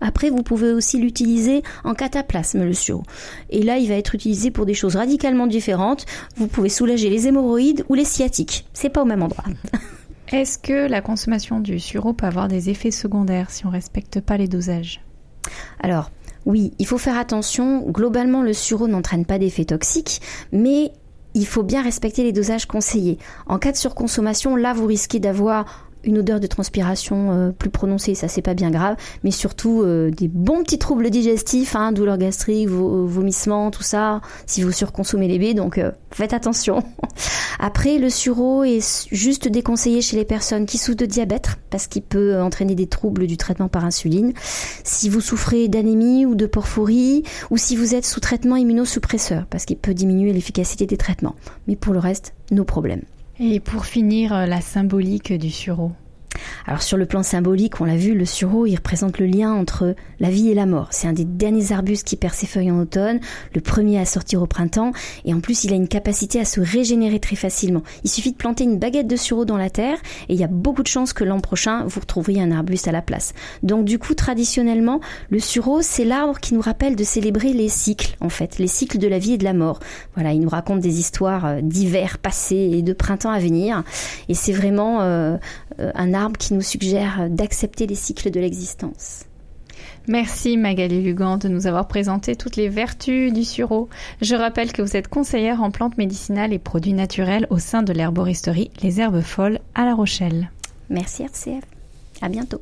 Après, 0.00 0.30
vous 0.30 0.42
pouvez 0.42 0.72
aussi 0.72 0.98
l'utiliser 0.98 1.62
en 1.84 1.94
cataplasme, 1.94 2.64
le 2.64 2.74
sureau. 2.74 3.04
Et 3.50 3.62
là, 3.62 3.78
il 3.78 3.88
va 3.88 3.94
être 3.94 4.14
utilisé 4.14 4.50
pour 4.50 4.66
des 4.66 4.74
choses 4.74 4.96
radicalement 4.96 5.46
différentes. 5.46 6.06
Vous 6.36 6.46
pouvez 6.46 6.68
soulager 6.68 7.08
les 7.08 7.26
hémorroïdes 7.26 7.84
ou 7.88 7.94
les 7.94 8.04
sciatiques. 8.04 8.66
C'est 8.72 8.90
pas 8.90 9.02
au 9.02 9.06
même 9.06 9.22
endroit. 9.22 9.44
Est-ce 10.32 10.58
que 10.58 10.88
la 10.88 11.02
consommation 11.02 11.60
du 11.60 11.78
sureau 11.78 12.14
peut 12.14 12.26
avoir 12.26 12.48
des 12.48 12.70
effets 12.70 12.90
secondaires 12.90 13.50
si 13.50 13.66
on 13.66 13.68
ne 13.68 13.74
respecte 13.74 14.20
pas 14.20 14.38
les 14.38 14.48
dosages? 14.48 15.02
Alors, 15.80 16.10
oui, 16.46 16.72
il 16.78 16.86
faut 16.86 16.98
faire 16.98 17.18
attention. 17.18 17.82
Globalement, 17.90 18.42
le 18.42 18.52
sureau 18.52 18.88
n'entraîne 18.88 19.26
pas 19.26 19.38
d'effets 19.38 19.66
toxiques, 19.66 20.22
mais 20.50 20.92
il 21.34 21.46
faut 21.46 21.62
bien 21.62 21.82
respecter 21.82 22.22
les 22.22 22.32
dosages 22.32 22.66
conseillés. 22.66 23.18
En 23.46 23.58
cas 23.58 23.72
de 23.72 23.76
surconsommation, 23.76 24.56
là, 24.56 24.72
vous 24.72 24.86
risquez 24.86 25.20
d'avoir 25.20 25.91
une 26.04 26.18
odeur 26.18 26.40
de 26.40 26.46
transpiration 26.46 27.32
euh, 27.32 27.50
plus 27.50 27.70
prononcée, 27.70 28.14
ça 28.14 28.28
c'est 28.28 28.42
pas 28.42 28.54
bien 28.54 28.70
grave, 28.70 28.96
mais 29.24 29.30
surtout 29.30 29.82
euh, 29.82 30.10
des 30.10 30.28
bons 30.28 30.62
petits 30.62 30.78
troubles 30.78 31.10
digestifs, 31.10 31.76
hein, 31.76 31.92
douleurs 31.92 32.18
gastriques, 32.18 32.68
vomissements, 32.68 33.70
tout 33.70 33.82
ça, 33.82 34.20
si 34.46 34.62
vous 34.62 34.72
surconsommez 34.72 35.28
les 35.28 35.38
baies, 35.38 35.54
donc 35.54 35.78
euh, 35.78 35.92
faites 36.10 36.32
attention. 36.32 36.82
Après, 37.58 37.98
le 37.98 38.10
sureau 38.10 38.64
est 38.64 39.08
juste 39.12 39.48
déconseillé 39.48 40.00
chez 40.00 40.16
les 40.16 40.24
personnes 40.24 40.66
qui 40.66 40.78
souffrent 40.78 40.98
de 40.98 41.06
diabète, 41.06 41.50
parce 41.70 41.86
qu'il 41.86 42.02
peut 42.02 42.40
entraîner 42.40 42.74
des 42.74 42.86
troubles 42.86 43.26
du 43.26 43.36
traitement 43.36 43.68
par 43.68 43.84
insuline. 43.84 44.32
Si 44.84 45.08
vous 45.08 45.20
souffrez 45.20 45.68
d'anémie 45.68 46.26
ou 46.26 46.34
de 46.34 46.46
porphyrie, 46.46 47.22
ou 47.50 47.56
si 47.56 47.76
vous 47.76 47.94
êtes 47.94 48.06
sous 48.06 48.20
traitement 48.20 48.56
immunosuppresseur, 48.56 49.46
parce 49.48 49.64
qu'il 49.64 49.76
peut 49.76 49.94
diminuer 49.94 50.32
l'efficacité 50.32 50.86
des 50.86 50.96
traitements. 50.96 51.36
Mais 51.68 51.76
pour 51.76 51.92
le 51.92 52.00
reste, 52.00 52.34
nos 52.50 52.64
problèmes. 52.64 53.02
Et 53.44 53.58
pour 53.58 53.86
finir, 53.86 54.46
la 54.46 54.60
symbolique 54.60 55.32
du 55.32 55.50
sureau. 55.50 55.90
Alors 56.66 56.82
sur 56.82 56.96
le 56.96 57.06
plan 57.06 57.22
symbolique, 57.22 57.80
on 57.80 57.84
l'a 57.84 57.96
vu, 57.96 58.14
le 58.14 58.24
sureau, 58.24 58.66
il 58.66 58.76
représente 58.76 59.18
le 59.18 59.26
lien 59.26 59.52
entre 59.52 59.94
la 60.20 60.30
vie 60.30 60.50
et 60.50 60.54
la 60.54 60.66
mort. 60.66 60.88
C'est 60.90 61.08
un 61.08 61.12
des 61.12 61.24
derniers 61.24 61.72
arbustes 61.72 62.06
qui 62.06 62.16
perd 62.16 62.34
ses 62.34 62.46
feuilles 62.46 62.70
en 62.70 62.78
automne, 62.78 63.20
le 63.54 63.60
premier 63.60 63.98
à 63.98 64.04
sortir 64.04 64.42
au 64.42 64.46
printemps, 64.46 64.92
et 65.24 65.34
en 65.34 65.40
plus 65.40 65.64
il 65.64 65.72
a 65.72 65.76
une 65.76 65.88
capacité 65.88 66.40
à 66.40 66.44
se 66.44 66.60
régénérer 66.60 67.18
très 67.18 67.36
facilement. 67.36 67.82
Il 68.04 68.10
suffit 68.10 68.32
de 68.32 68.36
planter 68.36 68.64
une 68.64 68.78
baguette 68.78 69.08
de 69.08 69.16
sureau 69.16 69.44
dans 69.44 69.56
la 69.56 69.70
terre, 69.70 69.98
et 70.28 70.34
il 70.34 70.40
y 70.40 70.44
a 70.44 70.48
beaucoup 70.48 70.82
de 70.82 70.88
chances 70.88 71.12
que 71.12 71.24
l'an 71.24 71.40
prochain, 71.40 71.84
vous 71.86 72.00
retrouviez 72.00 72.40
un 72.40 72.52
arbuste 72.52 72.86
à 72.86 72.92
la 72.92 73.02
place. 73.02 73.34
Donc 73.62 73.84
du 73.84 73.98
coup, 73.98 74.14
traditionnellement, 74.14 75.00
le 75.30 75.40
sureau, 75.40 75.82
c'est 75.82 76.04
l'arbre 76.04 76.38
qui 76.38 76.54
nous 76.54 76.60
rappelle 76.60 76.96
de 76.96 77.04
célébrer 77.04 77.52
les 77.52 77.68
cycles, 77.68 78.16
en 78.20 78.28
fait, 78.28 78.58
les 78.58 78.68
cycles 78.68 78.98
de 78.98 79.08
la 79.08 79.18
vie 79.18 79.32
et 79.32 79.38
de 79.38 79.44
la 79.44 79.52
mort. 79.52 79.80
Voilà, 80.14 80.32
il 80.32 80.40
nous 80.40 80.48
raconte 80.48 80.80
des 80.80 81.00
histoires 81.00 81.46
euh, 81.46 81.60
d'hiver 81.60 82.18
passé 82.18 82.56
et 82.56 82.82
de 82.82 82.92
printemps 82.92 83.30
à 83.30 83.38
venir, 83.38 83.82
et 84.28 84.34
c'est 84.34 84.52
vraiment 84.52 85.00
euh, 85.02 85.36
euh, 85.80 85.90
un 85.94 86.14
arbre 86.14 86.36
qui 86.52 86.56
nous 86.56 86.60
suggère 86.60 87.30
d'accepter 87.30 87.86
les 87.86 87.94
cycles 87.94 88.30
de 88.30 88.38
l'existence. 88.38 89.24
Merci 90.06 90.58
Magali 90.58 91.00
Lugan 91.00 91.38
de 91.38 91.48
nous 91.48 91.66
avoir 91.66 91.88
présenté 91.88 92.36
toutes 92.36 92.56
les 92.56 92.68
vertus 92.68 93.32
du 93.32 93.42
sureau. 93.42 93.88
Je 94.20 94.34
rappelle 94.34 94.70
que 94.70 94.82
vous 94.82 94.94
êtes 94.94 95.08
conseillère 95.08 95.62
en 95.62 95.70
plantes 95.70 95.96
médicinales 95.96 96.52
et 96.52 96.58
produits 96.58 96.92
naturels 96.92 97.46
au 97.48 97.58
sein 97.58 97.82
de 97.82 97.94
l'herboristerie 97.94 98.70
Les 98.82 99.00
Herbes 99.00 99.22
Folles 99.22 99.60
à 99.74 99.86
La 99.86 99.94
Rochelle. 99.94 100.50
Merci 100.90 101.22
RCF. 101.22 101.64
À 102.20 102.28
bientôt. 102.28 102.60